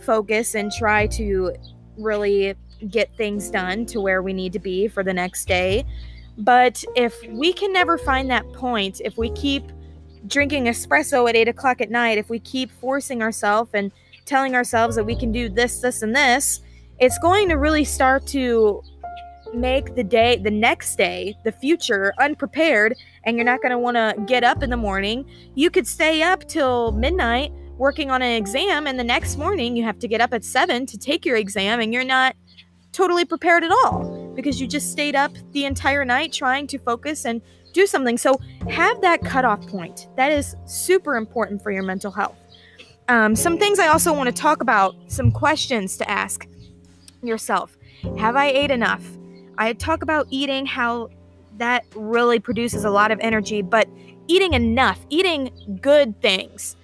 focus 0.04 0.54
and 0.54 0.70
try 0.70 1.06
to 1.08 1.52
really 1.98 2.54
get 2.88 3.14
things 3.16 3.50
done 3.50 3.84
to 3.86 4.00
where 4.00 4.22
we 4.22 4.32
need 4.32 4.52
to 4.52 4.58
be 4.58 4.88
for 4.88 5.02
the 5.02 5.12
next 5.12 5.46
day. 5.46 5.84
But 6.40 6.82
if 6.96 7.14
we 7.28 7.52
can 7.52 7.72
never 7.72 7.98
find 7.98 8.30
that 8.30 8.50
point, 8.54 9.00
if 9.04 9.18
we 9.18 9.30
keep 9.30 9.64
drinking 10.26 10.64
espresso 10.64 11.28
at 11.28 11.36
eight 11.36 11.48
o'clock 11.48 11.80
at 11.80 11.90
night, 11.90 12.18
if 12.18 12.30
we 12.30 12.38
keep 12.38 12.70
forcing 12.70 13.22
ourselves 13.22 13.70
and 13.74 13.92
telling 14.24 14.54
ourselves 14.54 14.96
that 14.96 15.04
we 15.04 15.14
can 15.14 15.32
do 15.32 15.48
this, 15.48 15.80
this, 15.80 16.02
and 16.02 16.16
this, 16.16 16.60
it's 16.98 17.18
going 17.18 17.48
to 17.48 17.56
really 17.56 17.84
start 17.84 18.26
to 18.28 18.82
make 19.52 19.94
the 19.96 20.04
day, 20.04 20.36
the 20.36 20.50
next 20.50 20.96
day, 20.96 21.36
the 21.44 21.52
future 21.52 22.14
unprepared, 22.18 22.94
and 23.24 23.36
you're 23.36 23.44
not 23.44 23.60
going 23.60 23.72
to 23.72 23.78
want 23.78 23.96
to 23.96 24.14
get 24.26 24.42
up 24.42 24.62
in 24.62 24.70
the 24.70 24.76
morning. 24.76 25.28
You 25.54 25.70
could 25.70 25.86
stay 25.86 26.22
up 26.22 26.48
till 26.48 26.92
midnight 26.92 27.52
working 27.76 28.10
on 28.10 28.22
an 28.22 28.32
exam, 28.32 28.86
and 28.86 28.98
the 28.98 29.04
next 29.04 29.36
morning 29.36 29.76
you 29.76 29.82
have 29.84 29.98
to 29.98 30.08
get 30.08 30.20
up 30.20 30.32
at 30.32 30.44
seven 30.44 30.86
to 30.86 30.96
take 30.96 31.26
your 31.26 31.36
exam, 31.36 31.80
and 31.80 31.92
you're 31.92 32.04
not 32.04 32.34
totally 32.92 33.24
prepared 33.24 33.64
at 33.64 33.70
all 33.70 34.19
because 34.40 34.60
you 34.60 34.66
just 34.66 34.90
stayed 34.90 35.14
up 35.14 35.32
the 35.52 35.64
entire 35.64 36.04
night 36.04 36.32
trying 36.32 36.66
to 36.68 36.78
focus 36.78 37.24
and 37.24 37.40
do 37.72 37.86
something. 37.86 38.18
So 38.18 38.40
have 38.68 39.00
that 39.02 39.22
cutoff 39.22 39.66
point. 39.66 40.08
That 40.16 40.32
is 40.32 40.56
super 40.66 41.16
important 41.16 41.62
for 41.62 41.70
your 41.70 41.82
mental 41.82 42.10
health. 42.10 42.36
Um, 43.08 43.34
some 43.34 43.58
things 43.58 43.78
I 43.78 43.88
also 43.88 44.12
want 44.12 44.28
to 44.28 44.32
talk 44.32 44.62
about, 44.62 44.94
some 45.08 45.32
questions 45.32 45.96
to 45.98 46.08
ask 46.08 46.46
yourself. 47.22 47.76
Have 48.18 48.36
I 48.36 48.46
ate 48.46 48.70
enough? 48.70 49.04
I 49.58 49.72
talk 49.72 50.02
about 50.02 50.26
eating, 50.30 50.64
how 50.64 51.10
that 51.58 51.84
really 51.94 52.38
produces 52.38 52.84
a 52.84 52.90
lot 52.90 53.10
of 53.10 53.18
energy, 53.20 53.62
but 53.62 53.88
eating 54.26 54.54
enough, 54.54 55.04
eating 55.10 55.50
good 55.82 56.20
things. 56.22 56.76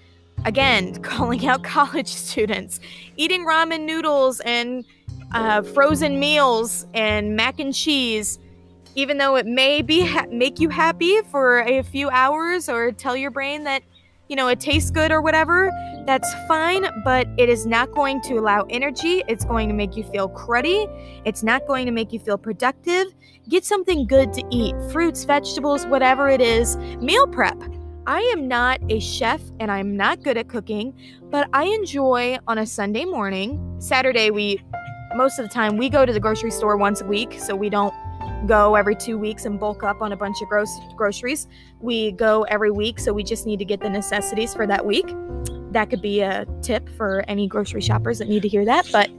Again, 0.45 0.95
calling 1.03 1.47
out 1.47 1.63
college 1.65 2.09
students, 2.09 2.81
eating 3.17 3.47
ramen 3.47 3.83
noodles 3.83 4.41
and 4.41 4.85
uh, 5.33 5.63
frozen 5.63 6.19
meals 6.19 6.87
and 6.95 7.37
mac 7.37 7.59
and 7.59 7.75
cheese, 7.75 8.39
even 8.95 9.19
though 9.19 9.37
it 9.37 9.47
may 9.47 9.83
be 9.83 10.01
ha- 10.07 10.27
make 10.31 10.61
you 10.61 10.69
happy 10.69 11.21
for 11.31 11.61
a 11.61 11.83
few 11.83 12.09
hours 12.11 12.69
or 12.69 12.93
tell 12.93 13.17
your 13.17 13.31
brain 13.31 13.65
that 13.65 13.83
you 14.29 14.35
know, 14.35 14.49
it 14.49 14.59
tastes 14.59 14.91
good 14.91 15.13
or 15.13 15.23
whatever, 15.23 15.71
that's 16.05 16.33
fine, 16.49 16.87
but 17.05 17.29
it 17.37 17.49
is 17.49 17.65
not 17.65 17.93
going 17.93 18.21
to 18.23 18.35
allow 18.35 18.67
energy. 18.71 19.23
It's 19.29 19.45
going 19.45 19.69
to 19.69 19.75
make 19.75 19.97
you 19.97 20.03
feel 20.03 20.29
cruddy. 20.29 20.89
It's 21.25 21.43
not 21.43 21.67
going 21.67 21.87
to 21.87 21.93
make 21.93 22.13
you 22.13 22.19
feel 22.19 22.37
productive. 22.37 23.07
Get 23.49 23.65
something 23.65 24.07
good 24.07 24.33
to 24.33 24.43
eat 24.51 24.75
fruits, 24.91 25.25
vegetables, 25.25 25.87
whatever 25.87 26.29
it 26.29 26.41
is. 26.41 26.77
Meal 26.99 27.27
prep. 27.29 27.57
I 28.09 28.21
am 28.33 28.47
not 28.47 28.81
a 28.89 29.01
chef 29.01 29.41
and 29.59 29.71
I'm 29.71 29.97
not 29.97 30.23
good 30.23 30.37
at 30.37 30.49
cooking, 30.49 30.97
but 31.31 31.49
I 31.53 31.65
enjoy 31.65 32.39
on 32.47 32.59
a 32.59 32.67
Sunday 32.67 33.05
morning. 33.05 33.77
Saturday, 33.79 34.31
we, 34.31 34.61
most 35.17 35.39
of 35.39 35.49
the 35.49 35.53
time, 35.53 35.77
we 35.77 35.89
go 35.89 36.05
to 36.05 36.13
the 36.13 36.21
grocery 36.21 36.51
store 36.51 36.77
once 36.77 37.01
a 37.01 37.07
week, 37.07 37.39
so 37.39 37.57
we 37.57 37.71
don't 37.71 37.95
go 38.47 38.75
every 38.75 38.95
two 38.95 39.19
weeks 39.19 39.45
and 39.45 39.59
bulk 39.59 39.83
up 39.83 40.03
on 40.03 40.13
a 40.13 40.17
bunch 40.17 40.41
of 40.43 40.49
gross 40.49 40.71
groceries. 40.95 41.49
We 41.81 42.13
go 42.13 42.43
every 42.45 42.71
week, 42.71 43.01
so 43.01 43.13
we 43.13 43.25
just 43.25 43.47
need 43.47 43.59
to 43.59 43.65
get 43.65 43.81
the 43.81 43.91
necessities 43.91 44.55
for 44.55 44.67
that 44.67 44.85
week. 44.85 45.07
That 45.73 45.91
could 45.91 46.03
be 46.03 46.21
a 46.21 46.47
tip 46.63 46.89
for 46.97 47.25
any 47.29 47.49
grocery 47.49 47.81
shoppers 47.81 48.19
that 48.19 48.29
need 48.29 48.43
to 48.43 48.49
hear 48.49 48.65
that. 48.65 48.89
But 48.93 49.11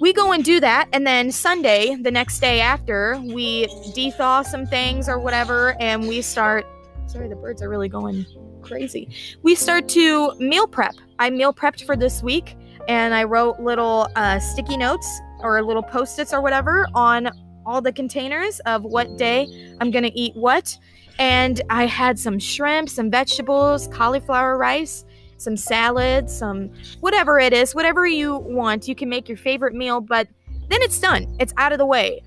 we 0.00 0.12
go 0.12 0.32
and 0.32 0.44
do 0.44 0.60
that, 0.60 0.88
and 0.92 1.06
then 1.06 1.32
Sunday, 1.32 1.96
the 1.96 2.10
next 2.10 2.40
day 2.40 2.60
after, 2.60 3.20
we 3.24 3.66
dethaw 3.94 4.44
some 4.44 4.66
things 4.66 5.08
or 5.08 5.18
whatever, 5.18 5.74
and 5.80 6.06
we 6.06 6.22
start. 6.22 6.66
Sorry, 7.06 7.28
the 7.28 7.36
birds 7.36 7.62
are 7.62 7.68
really 7.68 7.88
going 7.88 8.26
crazy. 8.62 9.08
We 9.42 9.54
start 9.54 9.88
to 9.90 10.34
meal 10.38 10.66
prep. 10.66 10.94
I 11.18 11.30
meal 11.30 11.54
prepped 11.54 11.84
for 11.84 11.96
this 11.96 12.22
week, 12.22 12.56
and 12.88 13.14
I 13.14 13.24
wrote 13.24 13.60
little 13.60 14.08
uh, 14.16 14.38
sticky 14.38 14.76
notes 14.76 15.20
or 15.40 15.62
little 15.62 15.82
post 15.82 16.18
its 16.18 16.32
or 16.32 16.40
whatever 16.40 16.86
on 16.94 17.30
all 17.64 17.80
the 17.80 17.92
containers 17.92 18.60
of 18.60 18.84
what 18.84 19.16
day 19.16 19.46
I'm 19.80 19.90
to 20.04 20.18
eat 20.18 20.34
what. 20.36 20.78
And 21.18 21.60
I 21.70 21.86
had 21.86 22.18
some 22.18 22.38
shrimp, 22.38 22.88
some 22.88 23.10
vegetables, 23.10 23.88
cauliflower 23.88 24.56
rice, 24.56 25.04
some 25.38 25.56
salad, 25.56 26.30
some 26.30 26.70
whatever 27.00 27.38
it 27.38 27.52
is, 27.52 27.74
whatever 27.74 28.06
you 28.06 28.36
want. 28.36 28.86
You 28.86 28.94
can 28.94 29.08
make 29.08 29.28
your 29.28 29.38
favorite 29.38 29.74
meal, 29.74 30.00
but 30.00 30.28
then 30.68 30.82
it's 30.82 31.00
done. 31.00 31.34
It's 31.40 31.52
out 31.56 31.72
of 31.72 31.78
the 31.78 31.86
way. 31.86 32.22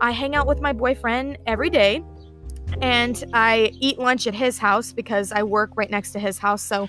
I 0.00 0.10
hang 0.10 0.34
out 0.34 0.46
with 0.46 0.60
my 0.60 0.72
boyfriend 0.72 1.38
every 1.46 1.70
day 1.70 2.02
and 2.80 3.24
I 3.32 3.70
eat 3.74 3.98
lunch 3.98 4.26
at 4.26 4.34
his 4.34 4.58
house 4.58 4.92
because 4.92 5.32
I 5.32 5.42
work 5.42 5.70
right 5.76 5.90
next 5.90 6.12
to 6.12 6.18
his 6.18 6.38
house. 6.38 6.62
So 6.62 6.88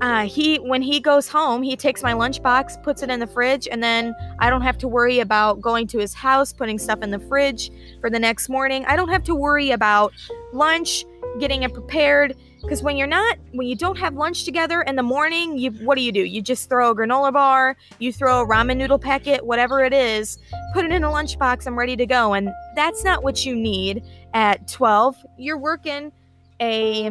uh, 0.00 0.26
he 0.26 0.56
when 0.56 0.82
he 0.82 1.00
goes 1.00 1.28
home, 1.28 1.62
he 1.62 1.76
takes 1.76 2.02
my 2.02 2.12
lunchbox, 2.12 2.82
puts 2.82 3.02
it 3.02 3.10
in 3.10 3.20
the 3.20 3.26
fridge, 3.26 3.66
and 3.70 3.82
then 3.82 4.14
I 4.38 4.50
don't 4.50 4.62
have 4.62 4.76
to 4.78 4.88
worry 4.88 5.20
about 5.20 5.60
going 5.60 5.86
to 5.88 5.98
his 5.98 6.12
house, 6.12 6.52
putting 6.52 6.78
stuff 6.78 7.02
in 7.02 7.10
the 7.10 7.20
fridge 7.20 7.70
for 8.00 8.10
the 8.10 8.18
next 8.18 8.48
morning. 8.48 8.84
I 8.86 8.96
don't 8.96 9.08
have 9.08 9.24
to 9.24 9.34
worry 9.34 9.70
about 9.70 10.12
lunch, 10.52 11.04
getting 11.38 11.62
it 11.62 11.72
prepared. 11.72 12.36
Because 12.60 12.82
when 12.82 12.96
you're 12.96 13.06
not, 13.06 13.36
when 13.52 13.66
you 13.66 13.76
don't 13.76 13.98
have 13.98 14.14
lunch 14.14 14.44
together 14.44 14.80
in 14.82 14.96
the 14.96 15.02
morning, 15.02 15.58
you 15.58 15.70
what 15.70 15.96
do 15.96 16.02
you 16.02 16.12
do? 16.12 16.24
You 16.24 16.40
just 16.40 16.68
throw 16.68 16.90
a 16.90 16.96
granola 16.96 17.32
bar, 17.32 17.76
you 17.98 18.12
throw 18.12 18.40
a 18.40 18.46
ramen 18.46 18.78
noodle 18.78 18.98
packet, 18.98 19.44
whatever 19.44 19.84
it 19.84 19.92
is, 19.92 20.38
put 20.72 20.84
it 20.84 20.90
in 20.90 21.04
a 21.04 21.08
lunchbox. 21.08 21.66
I'm 21.66 21.78
ready 21.78 21.94
to 21.96 22.06
go, 22.06 22.32
and 22.32 22.50
that's 22.74 23.04
not 23.04 23.22
what 23.22 23.44
you 23.44 23.54
need 23.54 24.02
at 24.32 24.66
12. 24.66 25.16
You're 25.38 25.58
working 25.58 26.10
a 26.60 27.10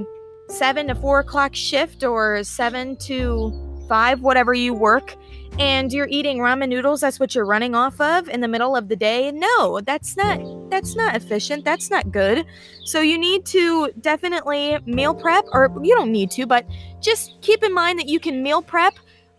seven 0.50 0.88
to 0.88 0.96
four 0.96 1.20
o'clock 1.20 1.56
shift 1.56 2.04
or 2.04 2.44
seven 2.44 2.96
to 2.98 3.86
five, 3.88 4.22
whatever 4.22 4.54
you 4.54 4.74
work, 4.74 5.16
and 5.60 5.94
you're 5.94 6.08
eating 6.10 6.40
ramen 6.40 6.70
noodles, 6.70 7.02
that's 7.02 7.20
what 7.20 7.36
you're 7.36 7.46
running 7.46 7.76
off 7.76 8.00
of 8.02 8.28
in 8.30 8.42
the 8.42 8.48
middle 8.48 8.76
of 8.76 8.88
the 8.88 8.96
day. 8.96 9.32
No, 9.32 9.82
that's 9.82 10.18
not 10.18 10.40
that's 10.72 10.96
not 10.96 11.16
efficient. 11.16 11.64
That's 11.64 11.92
not 11.92 12.12
good. 12.12 12.46
So 12.86 13.02
you 13.02 13.18
need 13.18 13.46
to 13.48 13.92
definitely 14.02 14.80
meal 14.86 15.14
prep 15.14 15.46
or 15.52 15.72
you 15.84 15.96
don't 15.96 16.12
need 16.12 16.32
to, 16.32 16.46
but 16.46 16.66
just 17.02 17.40
keep 17.42 17.64
in 17.64 17.74
mind 17.74 18.00
that 18.00 18.08
you 18.10 18.20
can 18.20 18.42
meal 18.42 18.62
prep 18.62 18.94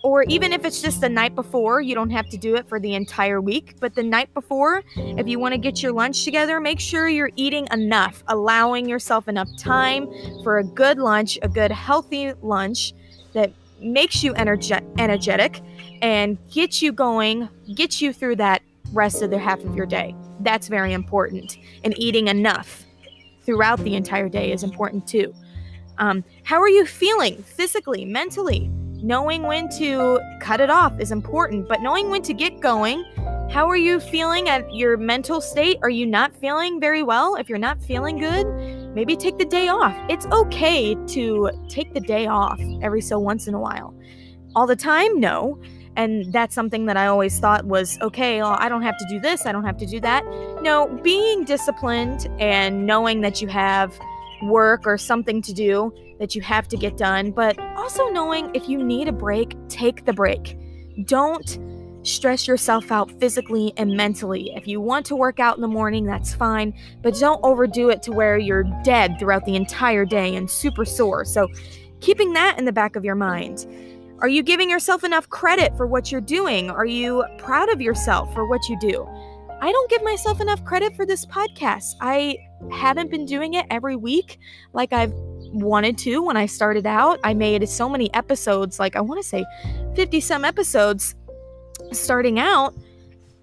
or 0.05 0.23
even 0.25 0.53
if 0.53 0.67
it's 0.67 0.83
just 0.83 1.01
the 1.01 1.09
night 1.09 1.35
before, 1.35 1.81
you 1.81 1.95
don't 1.95 2.11
have 2.11 2.29
to 2.29 2.37
do 2.37 2.57
it 2.57 2.69
for 2.69 2.79
the 2.79 2.95
entire 2.95 3.41
week, 3.41 3.75
but 3.81 3.95
the 3.95 4.03
night 4.03 4.33
before, 4.35 4.83
if 4.97 5.27
you 5.27 5.39
want 5.39 5.55
to 5.55 5.59
get 5.59 5.83
your 5.83 5.93
lunch 5.93 6.25
together, 6.25 6.61
make 6.61 6.79
sure 6.79 7.09
you're 7.09 7.31
eating 7.37 7.67
enough, 7.73 8.23
allowing 8.29 8.87
yourself 8.87 9.29
enough 9.29 9.49
time 9.57 10.07
for 10.43 10.59
a 10.59 10.65
good 10.65 10.99
lunch, 10.99 11.39
a 11.41 11.49
good 11.49 11.73
healthy 11.73 12.35
lunch 12.43 12.93
that 13.33 13.51
makes 13.81 14.23
you 14.23 14.35
energe- 14.35 14.85
energetic 14.99 15.63
and 16.03 16.37
gets 16.51 16.83
you 16.83 16.93
going, 16.93 17.49
gets 17.75 18.03
you 18.03 18.13
through 18.13 18.37
that 18.37 18.61
rest 18.93 19.23
of 19.23 19.31
the 19.31 19.39
half 19.39 19.65
of 19.65 19.75
your 19.75 19.87
day. 19.87 20.15
That's 20.41 20.69
very 20.69 20.93
important. 20.93 21.57
And 21.83 21.99
eating 21.99 22.29
enough 22.29 22.85
throughout 23.41 23.79
the 23.81 23.95
entire 23.95 24.29
day 24.29 24.53
is 24.53 24.65
important 24.65 25.07
too. 25.07 25.33
Um, 25.97 26.25
how 26.43 26.61
are 26.61 26.69
you 26.69 26.85
feeling 26.85 27.43
physically, 27.43 28.05
mentally? 28.05 28.71
Knowing 29.03 29.43
when 29.43 29.69
to 29.69 30.21
cut 30.41 30.61
it 30.61 30.71
off 30.71 30.99
is 30.99 31.13
important, 31.13 31.69
but 31.69 31.81
knowing 31.81 32.11
when 32.11 32.23
to 32.23 32.33
get 32.33 32.61
going. 32.61 33.05
How 33.51 33.69
are 33.69 33.77
you 33.77 34.01
feeling 34.01 34.49
at 34.49 34.75
your 34.75 34.97
mental 34.97 35.41
state? 35.41 35.79
Are 35.83 35.91
you 35.91 36.07
not 36.07 36.35
feeling 36.37 36.81
very 36.81 37.03
well? 37.03 37.37
If 37.37 37.49
you're 37.49 37.59
not 37.59 37.83
feeling 37.83 38.19
good, 38.19 38.47
maybe 38.95 39.17
take 39.17 39.39
the 39.39 39.45
day 39.45 39.69
off. 39.69 39.95
It's 40.09 40.27
okay 40.27 40.95
to 41.09 41.51
take 41.69 41.93
the 41.93 42.01
day 42.01 42.27
off 42.27 42.61
every 42.83 43.03
so 43.03 43.19
once 43.19 43.47
in 43.47 43.55
a 43.55 43.61
while. 43.61 43.95
All 44.57 44.67
the 44.67 44.77
time? 44.77 45.21
No. 45.21 45.61
And 45.97 46.33
that's 46.33 46.55
something 46.55 46.87
that 46.87 46.97
I 46.97 47.07
always 47.07 47.39
thought 47.39 47.67
was 47.67 47.99
okay, 48.01 48.41
well, 48.41 48.57
I 48.59 48.69
don't 48.69 48.83
have 48.83 48.99
to 48.99 49.07
do 49.09 49.21
this, 49.21 49.47
I 49.47 49.53
don't 49.53 49.65
have 49.65 49.77
to 49.77 49.87
do 49.87 50.01
that. 50.01 50.25
No, 50.63 50.89
being 51.03 51.45
disciplined 51.45 52.27
and 52.41 52.87
knowing 52.87 53.21
that 53.21 53.41
you 53.41 53.49
have 53.49 53.97
work 54.43 54.87
or 54.87 54.99
something 54.99 55.41
to 55.43 55.53
do 55.53 55.93
that 56.19 56.35
you 56.35 56.43
have 56.43 56.69
to 56.69 56.77
get 56.77 56.97
done, 56.97 57.31
but 57.31 57.59
also 57.77 58.09
knowing 58.09 58.55
if 58.55 58.69
you 58.69 58.83
need 58.83 59.09
a 59.09 59.13
break, 59.13 59.57
take 59.69 60.05
the 60.05 60.13
break. 60.13 60.57
Don't 61.05 61.59
stress 62.05 62.47
yourself 62.47 62.93
out 62.93 63.11
physically 63.19 63.73
and 63.77 63.97
mentally. 63.97 64.53
If 64.55 64.69
you 64.69 64.81
want 64.81 65.07
to 65.07 65.17
work 65.17 65.41
out 65.41 65.57
in 65.57 65.63
the 65.63 65.69
morning, 65.69 66.05
that's 66.05 66.35
fine, 66.35 66.75
but 67.03 67.15
don't 67.15 67.41
overdo 67.43 67.89
it 67.89 68.03
to 68.03 68.13
where 68.13 68.39
you're 68.39 68.65
dead 68.83 69.19
throughout 69.19 69.45
the 69.47 69.57
entire 69.57 70.05
day 70.05 70.37
and 70.37 70.51
super 70.51 70.85
sore. 70.85 71.25
So, 71.25 71.49
keeping 72.01 72.35
that 72.35 72.59
in 72.59 72.67
the 72.67 72.73
back 72.73 72.97
of 72.97 73.05
your 73.05 73.15
mind. 73.15 73.67
Are 74.21 74.29
you 74.29 74.43
giving 74.43 74.71
yourself 74.71 75.05
enough 75.05 75.29
credit 75.29 75.77
for 75.77 75.87
what 75.87 76.13
you're 76.13 76.21
doing? 76.21 76.71
Are 76.71 76.87
you 76.87 77.25
proud 77.39 77.69
of 77.71 77.81
yourself 77.81 78.33
for 78.35 78.47
what 78.47 78.69
you 78.69 78.79
do? 78.79 79.07
I 79.61 79.73
don't 79.73 79.91
give 79.91 80.03
myself 80.03 80.41
enough 80.41 80.63
credit 80.65 80.95
for 80.95 81.07
this 81.07 81.25
podcast. 81.27 81.95
I 82.01 82.37
haven't 82.71 83.11
been 83.11 83.25
doing 83.25 83.55
it 83.55 83.67
every 83.71 83.97
week 83.97 84.39
like 84.73 84.93
I've 84.93 85.15
wanted 85.55 85.97
to 85.99 86.23
when 86.23 86.37
I 86.37 86.47
started 86.47 86.87
out. 86.87 87.21
I 87.25 87.35
made 87.35 87.69
so 87.69 87.89
many 87.89 88.13
episodes, 88.15 88.79
like 88.79 88.97
I 88.97 89.01
want 89.01 89.23
to 89.23 89.29
say 89.29 89.45
50 89.95 90.21
some 90.21 90.45
episodes 90.45 91.15
starting 91.93 92.39
out 92.39 92.75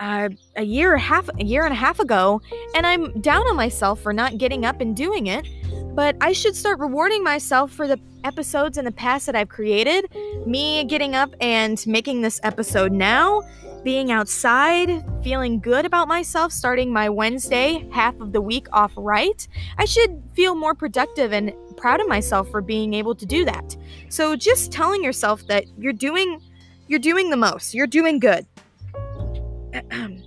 uh, 0.02 0.30
a 0.56 0.64
year 0.64 0.98
half 0.98 1.30
a 1.40 1.44
year 1.44 1.64
and 1.64 1.72
a 1.72 1.76
half 1.76 2.00
ago, 2.00 2.42
and 2.76 2.86
I'm 2.86 3.22
down 3.22 3.48
on 3.48 3.56
myself 3.56 4.02
for 4.02 4.12
not 4.12 4.38
getting 4.38 4.66
up 4.66 4.82
and 4.82 4.96
doing 4.96 5.28
it. 5.28 5.48
But 5.94 6.16
I 6.22 6.32
should 6.32 6.56
start 6.56 6.80
rewarding 6.80 7.24
myself 7.24 7.72
for 7.72 7.88
the 7.88 8.00
episodes 8.24 8.78
in 8.78 8.86
the 8.86 8.92
past 8.92 9.26
that 9.28 9.36
I've 9.36 9.50
created. 9.50 10.06
Me 10.46 10.84
getting 10.86 11.16
up 11.16 11.34
and 11.40 11.86
making 11.86 12.22
this 12.22 12.40
episode 12.44 12.92
now, 12.92 13.42
being 13.84 14.12
outside, 14.12 15.04
feeling 15.24 15.60
good 15.60 15.86
about 15.86 16.08
myself, 16.08 16.52
starting 16.52 16.92
my 16.92 17.10
Wednesday 17.10 17.88
half 17.92 18.20
of 18.20 18.32
the 18.32 18.42
week 18.42 18.68
off 18.72 18.92
right. 18.96 19.48
I 19.78 19.86
should 19.86 20.24
feel 20.34 20.56
more 20.56 20.74
productive 20.74 21.34
and 21.34 21.54
proud 21.82 22.00
of 22.00 22.08
myself 22.08 22.50
for 22.50 22.62
being 22.62 22.94
able 22.94 23.16
to 23.16 23.26
do 23.26 23.44
that. 23.46 23.76
So 24.10 24.36
just 24.36 24.72
telling 24.72 25.04
yourself 25.04 25.46
that 25.48 25.66
you're 25.78 25.94
doing 25.94 26.40
you're 26.88 27.00
doing 27.00 27.30
the 27.30 27.38
most. 27.38 27.74
You're 27.74 27.88
doing 27.88 28.20
good. 28.20 28.46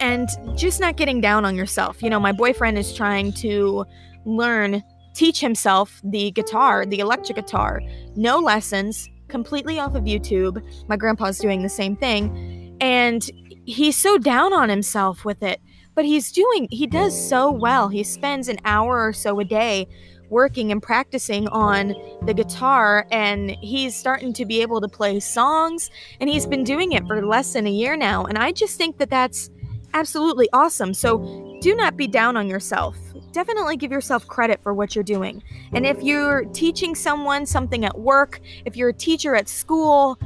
and 0.00 0.28
just 0.56 0.80
not 0.80 0.96
getting 0.96 1.20
down 1.20 1.44
on 1.44 1.56
yourself. 1.56 2.02
You 2.02 2.08
know, 2.08 2.20
my 2.20 2.30
boyfriend 2.32 2.78
is 2.78 2.94
trying 2.94 3.32
to 3.34 3.84
learn 4.24 4.82
teach 5.14 5.40
himself 5.40 6.00
the 6.04 6.30
guitar, 6.30 6.86
the 6.86 7.00
electric 7.00 7.36
guitar. 7.36 7.82
No 8.14 8.38
lessons, 8.38 9.08
completely 9.28 9.78
off 9.78 9.94
of 9.94 10.04
YouTube. 10.04 10.62
My 10.88 10.96
grandpa's 10.96 11.38
doing 11.38 11.62
the 11.62 11.68
same 11.68 11.96
thing. 11.96 12.76
And 12.80 13.28
he's 13.64 13.96
so 13.96 14.18
down 14.18 14.52
on 14.52 14.68
himself 14.68 15.24
with 15.24 15.42
it. 15.42 15.60
But 15.94 16.04
he's 16.06 16.32
doing, 16.32 16.68
he 16.70 16.86
does 16.86 17.28
so 17.28 17.50
well. 17.50 17.88
He 17.88 18.02
spends 18.02 18.48
an 18.48 18.58
hour 18.64 19.04
or 19.04 19.12
so 19.12 19.38
a 19.40 19.44
day 19.44 19.88
working 20.32 20.72
and 20.72 20.82
practicing 20.82 21.46
on 21.48 21.94
the 22.26 22.34
guitar 22.34 23.06
and 23.12 23.50
he's 23.60 23.94
starting 23.94 24.32
to 24.32 24.44
be 24.44 24.60
able 24.62 24.80
to 24.80 24.88
play 24.88 25.20
songs 25.20 25.90
and 26.20 26.28
he's 26.28 26.46
been 26.46 26.64
doing 26.64 26.92
it 26.92 27.06
for 27.06 27.24
less 27.24 27.52
than 27.52 27.66
a 27.66 27.70
year 27.70 27.96
now 27.96 28.24
and 28.24 28.38
i 28.38 28.50
just 28.50 28.76
think 28.78 28.98
that 28.98 29.10
that's 29.10 29.50
absolutely 29.94 30.48
awesome. 30.52 30.94
So 30.94 31.58
do 31.60 31.74
not 31.74 31.96
be 31.96 32.06
down 32.06 32.36
on 32.36 32.48
yourself. 32.48 32.96
Definitely 33.32 33.76
give 33.76 33.92
yourself 33.92 34.26
credit 34.26 34.62
for 34.62 34.74
what 34.74 34.94
you're 34.94 35.04
doing. 35.04 35.42
And 35.72 35.86
if 35.86 36.02
you're 36.02 36.44
teaching 36.46 36.94
someone 36.94 37.46
something 37.46 37.84
at 37.84 37.98
work 37.98 38.40
if 38.64 38.76
you're 38.76 38.90
a 38.90 38.94
teacher 38.94 39.34
at 39.34 39.48
school 39.48 40.18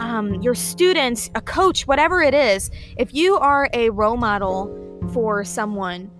um, 0.00 0.34
your 0.42 0.54
students 0.54 1.30
a 1.34 1.40
coach 1.40 1.86
whatever 1.86 2.22
it 2.22 2.34
is 2.34 2.70
if 2.96 3.12
you 3.14 3.36
are 3.36 3.68
a 3.72 3.90
role 3.90 4.16
model 4.16 4.68
for 5.12 5.44
someone 5.44 6.10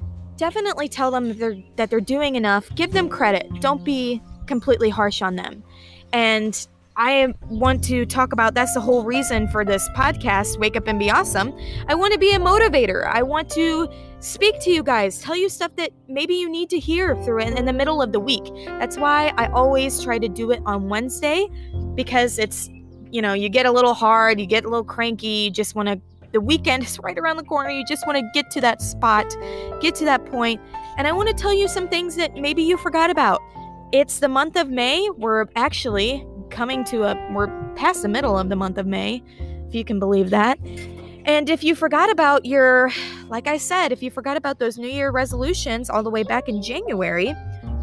definitely 0.40 0.88
tell 0.88 1.10
them 1.10 1.28
that 1.28 1.38
they're, 1.38 1.56
that 1.76 1.90
they're 1.90 2.00
doing 2.00 2.34
enough. 2.34 2.74
Give 2.74 2.92
them 2.92 3.10
credit. 3.10 3.46
Don't 3.60 3.84
be 3.84 4.22
completely 4.46 4.88
harsh 4.88 5.20
on 5.20 5.36
them. 5.36 5.62
And 6.14 6.66
I 6.96 7.34
want 7.50 7.84
to 7.84 8.06
talk 8.06 8.32
about 8.32 8.54
that's 8.54 8.72
the 8.72 8.80
whole 8.80 9.04
reason 9.04 9.48
for 9.48 9.66
this 9.66 9.86
podcast, 9.90 10.58
Wake 10.58 10.76
Up 10.76 10.88
and 10.88 10.98
Be 10.98 11.10
Awesome. 11.10 11.52
I 11.88 11.94
want 11.94 12.14
to 12.14 12.18
be 12.18 12.32
a 12.32 12.38
motivator. 12.38 13.06
I 13.06 13.22
want 13.22 13.50
to 13.50 13.86
speak 14.20 14.58
to 14.62 14.70
you 14.70 14.82
guys, 14.82 15.20
tell 15.20 15.36
you 15.36 15.50
stuff 15.50 15.76
that 15.76 15.90
maybe 16.08 16.34
you 16.34 16.48
need 16.48 16.70
to 16.70 16.78
hear 16.78 17.22
through 17.22 17.40
in, 17.40 17.58
in 17.58 17.66
the 17.66 17.72
middle 17.74 18.00
of 18.00 18.12
the 18.12 18.20
week. 18.20 18.50
That's 18.64 18.96
why 18.96 19.34
I 19.36 19.48
always 19.48 20.02
try 20.02 20.18
to 20.18 20.28
do 20.28 20.52
it 20.52 20.62
on 20.64 20.88
Wednesday 20.88 21.48
because 21.94 22.38
it's, 22.38 22.70
you 23.10 23.20
know, 23.20 23.34
you 23.34 23.50
get 23.50 23.66
a 23.66 23.70
little 23.70 23.94
hard, 23.94 24.40
you 24.40 24.46
get 24.46 24.64
a 24.64 24.68
little 24.68 24.84
cranky, 24.84 25.26
you 25.26 25.50
just 25.50 25.74
want 25.74 25.88
to 25.88 26.00
the 26.32 26.40
weekend 26.40 26.84
is 26.84 26.98
right 27.02 27.18
around 27.18 27.36
the 27.36 27.44
corner. 27.44 27.70
You 27.70 27.84
just 27.84 28.06
want 28.06 28.18
to 28.18 28.30
get 28.32 28.50
to 28.52 28.60
that 28.60 28.80
spot, 28.80 29.26
get 29.80 29.94
to 29.96 30.04
that 30.04 30.26
point. 30.26 30.60
And 30.96 31.06
I 31.06 31.12
want 31.12 31.28
to 31.28 31.34
tell 31.34 31.52
you 31.52 31.68
some 31.68 31.88
things 31.88 32.16
that 32.16 32.34
maybe 32.34 32.62
you 32.62 32.76
forgot 32.76 33.10
about. 33.10 33.40
It's 33.92 34.20
the 34.20 34.28
month 34.28 34.56
of 34.56 34.70
May. 34.70 35.08
We're 35.16 35.46
actually 35.56 36.26
coming 36.50 36.84
to 36.84 37.04
a, 37.04 37.32
we're 37.32 37.48
past 37.74 38.02
the 38.02 38.08
middle 38.08 38.38
of 38.38 38.48
the 38.48 38.56
month 38.56 38.78
of 38.78 38.86
May, 38.86 39.22
if 39.66 39.74
you 39.74 39.84
can 39.84 39.98
believe 39.98 40.30
that. 40.30 40.58
And 41.24 41.50
if 41.50 41.62
you 41.62 41.74
forgot 41.74 42.10
about 42.10 42.44
your, 42.46 42.90
like 43.28 43.46
I 43.46 43.58
said, 43.58 43.92
if 43.92 44.02
you 44.02 44.10
forgot 44.10 44.36
about 44.36 44.58
those 44.58 44.78
New 44.78 44.88
Year 44.88 45.10
resolutions 45.10 45.90
all 45.90 46.02
the 46.02 46.10
way 46.10 46.22
back 46.22 46.48
in 46.48 46.62
January 46.62 47.34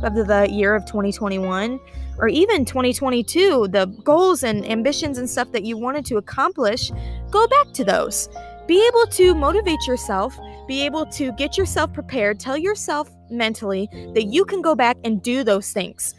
of 0.04 0.16
the 0.16 0.48
year 0.50 0.76
of 0.76 0.86
2021, 0.86 1.80
or 2.18 2.28
even 2.28 2.66
2022, 2.66 3.68
the 3.70 3.86
goals 4.04 4.44
and 4.44 4.66
ambitions 4.66 5.18
and 5.18 5.30
stuff 5.30 5.52
that 5.52 5.64
you 5.64 5.78
wanted 5.78 6.06
to 6.06 6.18
accomplish, 6.18 6.92
go 7.30 7.48
back 7.48 7.74
to 7.74 7.84
those. 7.84 8.30
Be 8.68 8.86
able 8.88 9.08
to 9.08 9.34
motivate 9.34 9.88
yourself, 9.88 10.38
be 10.68 10.84
able 10.84 11.06
to 11.08 11.32
get 11.34 11.58
yourself 11.58 11.94
prepared, 11.94 12.40
tell 12.40 12.58
yourself 12.58 13.10
mentally 13.30 13.88
that 14.14 14.26
you 14.26 14.44
can 14.44 14.62
go 14.62 14.76
back 14.76 14.98
and 15.04 15.22
do 15.22 15.44
those 15.44 15.72
things. 15.72 16.16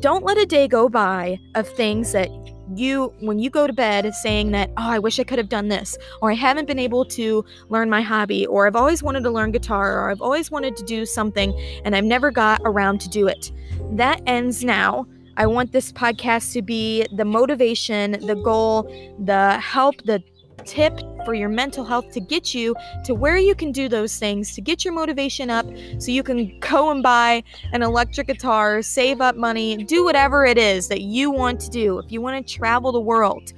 Don't 0.00 0.24
let 0.24 0.38
a 0.38 0.46
day 0.46 0.66
go 0.66 0.88
by 0.88 1.38
of 1.54 1.68
things 1.68 2.12
that 2.12 2.30
you 2.76 3.12
when 3.20 3.38
you 3.38 3.50
go 3.50 3.66
to 3.66 3.72
bed 3.72 4.14
saying 4.14 4.52
that 4.52 4.70
oh 4.76 4.90
i 4.90 4.98
wish 4.98 5.18
i 5.18 5.24
could 5.24 5.38
have 5.38 5.48
done 5.48 5.68
this 5.68 5.98
or 6.22 6.30
i 6.30 6.34
haven't 6.34 6.66
been 6.66 6.78
able 6.78 7.04
to 7.04 7.44
learn 7.68 7.90
my 7.90 8.00
hobby 8.00 8.46
or 8.46 8.66
i've 8.66 8.76
always 8.76 9.02
wanted 9.02 9.24
to 9.24 9.30
learn 9.30 9.50
guitar 9.50 9.98
or 9.98 10.10
i've 10.10 10.22
always 10.22 10.50
wanted 10.50 10.76
to 10.76 10.84
do 10.84 11.04
something 11.04 11.52
and 11.84 11.96
i've 11.96 12.04
never 12.04 12.30
got 12.30 12.60
around 12.64 13.00
to 13.00 13.08
do 13.08 13.26
it 13.26 13.50
that 13.90 14.20
ends 14.26 14.62
now 14.64 15.04
I 15.40 15.46
want 15.46 15.72
this 15.72 15.90
podcast 15.90 16.52
to 16.52 16.60
be 16.60 17.06
the 17.16 17.24
motivation, 17.24 18.10
the 18.26 18.34
goal, 18.34 18.82
the 19.24 19.58
help, 19.58 20.02
the 20.04 20.22
tip 20.66 21.00
for 21.24 21.32
your 21.32 21.48
mental 21.48 21.82
health 21.82 22.12
to 22.12 22.20
get 22.20 22.54
you 22.54 22.76
to 23.06 23.14
where 23.14 23.38
you 23.38 23.54
can 23.54 23.72
do 23.72 23.88
those 23.88 24.18
things, 24.18 24.54
to 24.54 24.60
get 24.60 24.84
your 24.84 24.92
motivation 24.92 25.48
up 25.48 25.64
so 25.96 26.12
you 26.12 26.22
can 26.22 26.58
go 26.60 26.90
and 26.90 27.02
buy 27.02 27.42
an 27.72 27.82
electric 27.82 28.26
guitar, 28.26 28.82
save 28.82 29.22
up 29.22 29.34
money, 29.34 29.82
do 29.82 30.04
whatever 30.04 30.44
it 30.44 30.58
is 30.58 30.88
that 30.88 31.00
you 31.00 31.30
want 31.30 31.58
to 31.60 31.70
do. 31.70 31.98
If 32.00 32.12
you 32.12 32.20
want 32.20 32.46
to 32.46 32.54
travel 32.54 32.92
the 32.92 33.00
world, 33.00 33.54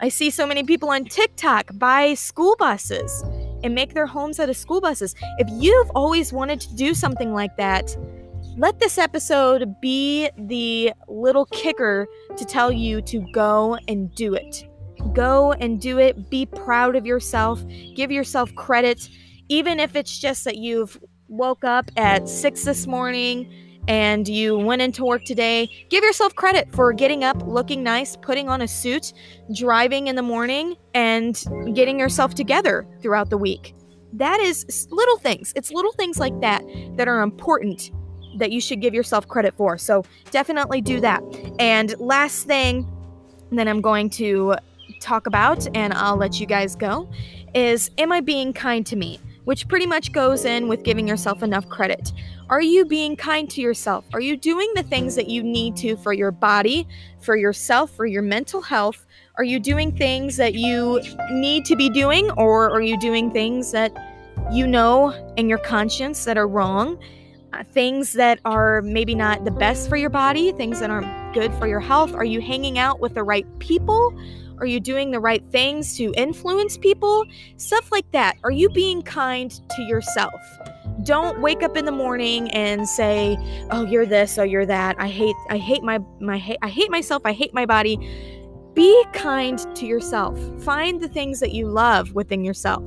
I 0.00 0.08
see 0.08 0.30
so 0.30 0.46
many 0.46 0.64
people 0.64 0.88
on 0.88 1.04
TikTok 1.04 1.70
buy 1.74 2.14
school 2.14 2.56
buses 2.58 3.22
and 3.62 3.74
make 3.74 3.92
their 3.92 4.06
homes 4.06 4.40
out 4.40 4.48
of 4.48 4.56
school 4.56 4.80
buses. 4.80 5.14
If 5.36 5.48
you've 5.50 5.90
always 5.90 6.32
wanted 6.32 6.62
to 6.62 6.74
do 6.74 6.94
something 6.94 7.34
like 7.34 7.58
that, 7.58 7.94
let 8.56 8.78
this 8.78 8.96
episode 8.96 9.74
be 9.82 10.30
the 10.38 10.92
little 11.08 11.44
kicker 11.46 12.06
to 12.36 12.44
tell 12.44 12.72
you 12.72 13.02
to 13.02 13.20
go 13.32 13.76
and 13.86 14.14
do 14.14 14.34
it. 14.34 14.64
Go 15.12 15.52
and 15.52 15.78
do 15.78 15.98
it. 15.98 16.30
Be 16.30 16.46
proud 16.46 16.96
of 16.96 17.04
yourself. 17.04 17.62
Give 17.94 18.10
yourself 18.10 18.54
credit, 18.54 19.10
even 19.48 19.78
if 19.78 19.94
it's 19.94 20.18
just 20.18 20.44
that 20.44 20.56
you've 20.56 20.98
woke 21.28 21.64
up 21.64 21.90
at 21.98 22.28
six 22.28 22.64
this 22.64 22.86
morning 22.86 23.52
and 23.88 24.26
you 24.26 24.56
went 24.58 24.80
into 24.80 25.04
work 25.04 25.22
today, 25.24 25.68
give 25.90 26.02
yourself 26.02 26.34
credit 26.34 26.72
for 26.74 26.92
getting 26.94 27.24
up, 27.24 27.40
looking 27.46 27.82
nice, 27.82 28.16
putting 28.16 28.48
on 28.48 28.62
a 28.62 28.68
suit, 28.68 29.12
driving 29.54 30.06
in 30.06 30.16
the 30.16 30.22
morning, 30.22 30.76
and 30.94 31.44
getting 31.74 31.98
yourself 31.98 32.34
together 32.34 32.86
throughout 33.02 33.28
the 33.28 33.38
week. 33.38 33.74
That 34.14 34.40
is 34.40 34.88
little 34.90 35.18
things. 35.18 35.52
It's 35.54 35.70
little 35.70 35.92
things 35.92 36.18
like 36.18 36.40
that 36.40 36.64
that 36.96 37.06
are 37.06 37.20
important 37.20 37.90
that 38.38 38.52
you 38.52 38.60
should 38.60 38.80
give 38.80 38.94
yourself 38.94 39.26
credit 39.28 39.54
for. 39.54 39.78
So 39.78 40.04
definitely 40.30 40.80
do 40.80 41.00
that. 41.00 41.22
And 41.58 41.98
last 41.98 42.46
thing 42.46 42.86
that 43.52 43.68
I'm 43.68 43.80
going 43.80 44.10
to 44.10 44.56
talk 45.00 45.26
about, 45.26 45.66
and 45.74 45.92
I'll 45.94 46.16
let 46.16 46.40
you 46.40 46.46
guys 46.46 46.74
go, 46.74 47.08
is 47.54 47.90
Am 47.98 48.12
I 48.12 48.20
being 48.20 48.52
kind 48.52 48.84
to 48.86 48.96
me? 48.96 49.18
Which 49.44 49.68
pretty 49.68 49.86
much 49.86 50.12
goes 50.12 50.44
in 50.44 50.66
with 50.66 50.82
giving 50.82 51.06
yourself 51.06 51.42
enough 51.42 51.68
credit. 51.68 52.12
Are 52.48 52.60
you 52.60 52.84
being 52.84 53.16
kind 53.16 53.48
to 53.50 53.60
yourself? 53.60 54.04
Are 54.12 54.20
you 54.20 54.36
doing 54.36 54.70
the 54.74 54.82
things 54.82 55.14
that 55.14 55.28
you 55.28 55.42
need 55.42 55.76
to 55.76 55.96
for 55.96 56.12
your 56.12 56.32
body, 56.32 56.86
for 57.20 57.36
yourself, 57.36 57.90
for 57.90 58.06
your 58.06 58.22
mental 58.22 58.60
health? 58.60 59.06
Are 59.36 59.44
you 59.44 59.60
doing 59.60 59.96
things 59.96 60.36
that 60.36 60.54
you 60.54 61.00
need 61.30 61.64
to 61.66 61.76
be 61.76 61.90
doing, 61.90 62.30
or 62.32 62.70
are 62.70 62.80
you 62.80 62.98
doing 62.98 63.30
things 63.30 63.70
that 63.72 63.92
you 64.52 64.66
know 64.66 65.10
in 65.36 65.48
your 65.48 65.58
conscience 65.58 66.24
that 66.24 66.38
are 66.38 66.48
wrong? 66.48 66.98
Uh, 67.56 67.64
things 67.64 68.12
that 68.12 68.38
are 68.44 68.82
maybe 68.82 69.14
not 69.14 69.44
the 69.44 69.50
best 69.50 69.88
for 69.88 69.96
your 69.96 70.10
body, 70.10 70.52
things 70.52 70.80
that 70.80 70.90
aren't 70.90 71.34
good 71.34 71.52
for 71.54 71.66
your 71.66 71.80
health? 71.80 72.12
Are 72.14 72.24
you 72.24 72.40
hanging 72.40 72.78
out 72.78 73.00
with 73.00 73.14
the 73.14 73.22
right 73.22 73.46
people? 73.60 74.14
Are 74.58 74.66
you 74.66 74.80
doing 74.80 75.10
the 75.10 75.20
right 75.20 75.44
things 75.50 75.96
to 75.96 76.12
influence 76.16 76.76
people? 76.76 77.24
Stuff 77.56 77.90
like 77.92 78.10
that. 78.12 78.36
Are 78.44 78.50
you 78.50 78.68
being 78.70 79.02
kind 79.02 79.50
to 79.70 79.82
yourself? 79.82 80.40
Don't 81.02 81.40
wake 81.40 81.62
up 81.62 81.76
in 81.76 81.84
the 81.84 81.92
morning 81.92 82.50
and 82.50 82.88
say, 82.88 83.38
"Oh, 83.70 83.84
you're 83.84 84.06
this, 84.06 84.38
oh, 84.38 84.42
you're 84.42 84.66
that. 84.66 84.96
I 84.98 85.08
hate 85.08 85.36
I 85.48 85.58
hate 85.58 85.82
my 85.82 85.98
my 86.20 86.56
I 86.62 86.68
hate 86.68 86.90
myself. 86.90 87.22
I 87.24 87.32
hate 87.32 87.54
my 87.54 87.64
body." 87.66 87.98
Be 88.74 89.04
kind 89.14 89.58
to 89.76 89.86
yourself. 89.86 90.38
Find 90.62 91.00
the 91.00 91.08
things 91.08 91.40
that 91.40 91.52
you 91.52 91.66
love 91.66 92.12
within 92.12 92.44
yourself. 92.44 92.84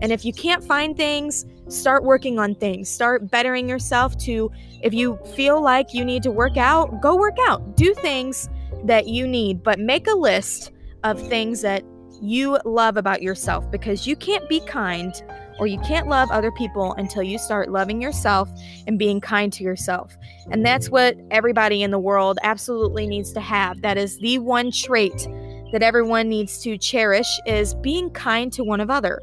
And 0.00 0.12
if 0.12 0.24
you 0.24 0.32
can't 0.32 0.62
find 0.62 0.96
things, 0.96 1.44
start 1.68 2.04
working 2.04 2.38
on 2.38 2.54
things. 2.54 2.88
Start 2.88 3.30
bettering 3.30 3.68
yourself 3.68 4.16
to 4.18 4.50
if 4.82 4.92
you 4.92 5.18
feel 5.34 5.60
like 5.60 5.94
you 5.94 6.04
need 6.04 6.22
to 6.24 6.30
work 6.30 6.56
out, 6.56 7.00
go 7.00 7.16
work 7.16 7.36
out. 7.46 7.76
Do 7.76 7.94
things 7.94 8.48
that 8.84 9.06
you 9.06 9.26
need, 9.26 9.62
but 9.62 9.78
make 9.78 10.06
a 10.06 10.14
list 10.14 10.72
of 11.04 11.20
things 11.28 11.60
that 11.62 11.84
you 12.20 12.58
love 12.64 12.96
about 12.96 13.22
yourself 13.22 13.68
because 13.70 14.06
you 14.06 14.14
can't 14.14 14.48
be 14.48 14.60
kind 14.60 15.22
or 15.58 15.66
you 15.66 15.78
can't 15.80 16.08
love 16.08 16.30
other 16.30 16.52
people 16.52 16.94
until 16.94 17.22
you 17.22 17.38
start 17.38 17.70
loving 17.70 18.00
yourself 18.00 18.48
and 18.86 18.98
being 18.98 19.20
kind 19.20 19.52
to 19.52 19.64
yourself. 19.64 20.16
And 20.50 20.64
that's 20.64 20.88
what 20.88 21.16
everybody 21.30 21.82
in 21.82 21.90
the 21.90 21.98
world 21.98 22.38
absolutely 22.42 23.06
needs 23.06 23.32
to 23.32 23.40
have. 23.40 23.82
That 23.82 23.98
is 23.98 24.18
the 24.18 24.38
one 24.38 24.70
trait 24.70 25.26
that 25.72 25.82
everyone 25.82 26.28
needs 26.28 26.62
to 26.62 26.78
cherish 26.78 27.28
is 27.46 27.74
being 27.74 28.10
kind 28.10 28.52
to 28.52 28.64
one 28.64 28.80
of 28.80 28.90
other. 28.90 29.20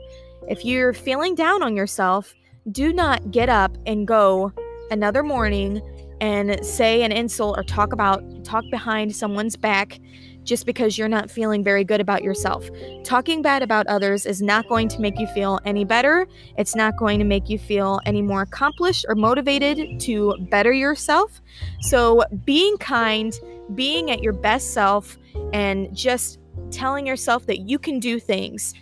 If 0.48 0.66
you're 0.66 0.94
feeling 0.94 1.36
down 1.36 1.62
on 1.64 1.76
yourself, 1.76 2.34
do 2.72 2.94
not 2.94 3.32
get 3.32 3.50
up 3.50 3.78
and 3.86 4.08
go 4.08 4.52
another 4.92 5.24
morning 5.24 5.82
and 6.22 6.64
say 6.66 7.04
an 7.04 7.12
insult 7.12 7.58
or 7.58 7.64
talk 7.64 7.94
about 7.94 8.24
talk 8.44 8.64
behind 8.72 9.16
someone's 9.16 9.56
back 9.56 10.00
just 10.44 10.66
because 10.66 10.98
you're 10.98 11.08
not 11.08 11.30
feeling 11.30 11.64
very 11.64 11.84
good 11.84 12.02
about 12.02 12.24
yourself. 12.24 12.68
Talking 13.04 13.42
bad 13.42 13.62
about 13.62 13.86
others 13.88 14.26
is 14.26 14.42
not 14.42 14.68
going 14.68 14.88
to 14.90 15.00
make 15.00 15.20
you 15.20 15.28
feel 15.28 15.60
any 15.66 15.86
better. 15.86 16.28
It's 16.58 16.76
not 16.76 16.98
going 16.98 17.20
to 17.20 17.26
make 17.26 17.50
you 17.50 17.60
feel 17.60 18.00
any 18.06 18.22
more 18.22 18.42
accomplished 18.42 19.06
or 19.08 19.16
motivated 19.16 20.00
to 20.02 20.36
better 20.50 20.74
yourself. 20.74 21.42
So, 21.82 22.24
being 22.46 22.78
kind, 22.78 23.38
being 23.76 24.10
at 24.10 24.24
your 24.24 24.34
best 24.34 24.74
self, 24.74 25.18
and 25.54 25.96
just 25.96 26.40
telling 26.72 27.06
yourself 27.06 27.46
that 27.46 27.60
you 27.60 27.78
can 27.78 28.00
do 28.00 28.20
things 28.20 28.74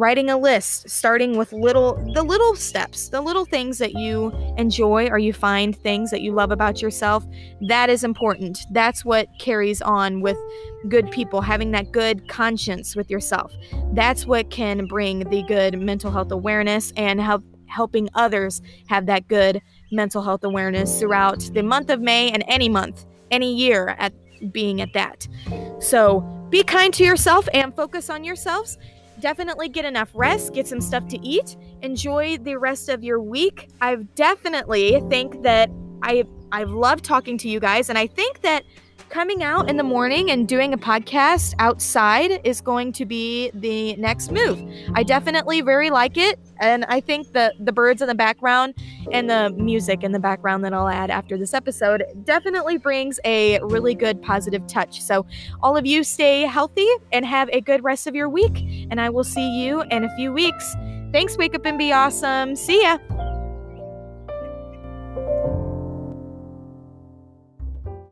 writing 0.00 0.30
a 0.30 0.38
list 0.38 0.88
starting 0.88 1.36
with 1.36 1.52
little 1.52 1.94
the 2.14 2.22
little 2.22 2.54
steps 2.54 3.10
the 3.10 3.20
little 3.20 3.44
things 3.44 3.76
that 3.76 3.92
you 3.92 4.32
enjoy 4.56 5.06
or 5.08 5.18
you 5.18 5.30
find 5.30 5.76
things 5.76 6.10
that 6.10 6.22
you 6.22 6.32
love 6.32 6.50
about 6.50 6.80
yourself 6.80 7.26
that 7.60 7.90
is 7.90 8.02
important. 8.04 8.58
That's 8.70 9.04
what 9.04 9.28
carries 9.38 9.82
on 9.82 10.20
with 10.20 10.36
good 10.88 11.10
people 11.10 11.42
having 11.42 11.72
that 11.72 11.92
good 11.92 12.28
conscience 12.28 12.96
with 12.96 13.10
yourself. 13.10 13.52
That's 13.92 14.26
what 14.26 14.50
can 14.50 14.86
bring 14.86 15.28
the 15.28 15.42
good 15.42 15.78
mental 15.78 16.10
health 16.10 16.30
awareness 16.30 16.92
and 16.96 17.20
help 17.20 17.44
helping 17.66 18.08
others 18.14 18.62
have 18.88 19.06
that 19.06 19.28
good 19.28 19.60
mental 19.92 20.22
health 20.22 20.42
awareness 20.42 20.98
throughout 20.98 21.40
the 21.52 21.62
month 21.62 21.90
of 21.90 22.00
May 22.00 22.30
and 22.30 22.42
any 22.48 22.68
month 22.68 23.04
any 23.30 23.54
year 23.54 23.94
at 23.98 24.12
being 24.50 24.80
at 24.80 24.92
that. 24.94 25.28
So 25.78 26.20
be 26.48 26.64
kind 26.64 26.92
to 26.94 27.04
yourself 27.04 27.48
and 27.52 27.76
focus 27.76 28.10
on 28.10 28.24
yourselves 28.24 28.78
definitely 29.20 29.68
get 29.68 29.84
enough 29.84 30.10
rest, 30.14 30.54
get 30.54 30.66
some 30.66 30.80
stuff 30.80 31.06
to 31.08 31.18
eat, 31.26 31.56
enjoy 31.82 32.38
the 32.38 32.56
rest 32.56 32.88
of 32.88 33.04
your 33.04 33.20
week. 33.20 33.68
I 33.80 33.96
definitely 34.14 35.00
think 35.08 35.42
that 35.42 35.70
I 36.02 36.24
I've 36.52 36.70
loved 36.70 37.04
talking 37.04 37.38
to 37.38 37.48
you 37.48 37.60
guys 37.60 37.88
and 37.88 37.98
I 37.98 38.06
think 38.06 38.40
that 38.40 38.64
coming 39.10 39.42
out 39.42 39.68
in 39.68 39.76
the 39.76 39.82
morning 39.82 40.30
and 40.30 40.46
doing 40.46 40.72
a 40.72 40.78
podcast 40.78 41.54
outside 41.58 42.40
is 42.44 42.60
going 42.60 42.92
to 42.92 43.04
be 43.04 43.50
the 43.52 43.96
next 43.96 44.30
move. 44.30 44.62
I 44.94 45.02
definitely 45.02 45.60
very 45.60 45.90
like 45.90 46.16
it. 46.16 46.38
And 46.60 46.84
I 46.86 47.00
think 47.00 47.32
the 47.32 47.52
the 47.58 47.72
birds 47.72 48.00
in 48.00 48.08
the 48.08 48.14
background 48.14 48.74
and 49.12 49.28
the 49.28 49.50
music 49.50 50.04
in 50.04 50.12
the 50.12 50.18
background 50.18 50.64
that 50.64 50.72
I'll 50.72 50.88
add 50.88 51.10
after 51.10 51.36
this 51.36 51.52
episode 51.52 52.04
definitely 52.24 52.78
brings 52.78 53.18
a 53.24 53.60
really 53.62 53.94
good 53.94 54.22
positive 54.22 54.66
touch. 54.66 55.02
So 55.02 55.26
all 55.62 55.76
of 55.76 55.86
you 55.86 56.04
stay 56.04 56.42
healthy 56.42 56.88
and 57.12 57.26
have 57.26 57.48
a 57.50 57.60
good 57.60 57.82
rest 57.82 58.06
of 58.06 58.14
your 58.14 58.28
week. 58.28 58.86
And 58.90 59.00
I 59.00 59.10
will 59.10 59.24
see 59.24 59.62
you 59.62 59.82
in 59.90 60.04
a 60.04 60.16
few 60.16 60.32
weeks. 60.32 60.74
Thanks, 61.12 61.36
Wake 61.36 61.54
Up 61.54 61.66
and 61.66 61.76
Be 61.76 61.92
Awesome. 61.92 62.54
See 62.54 62.82
ya. 62.82 62.98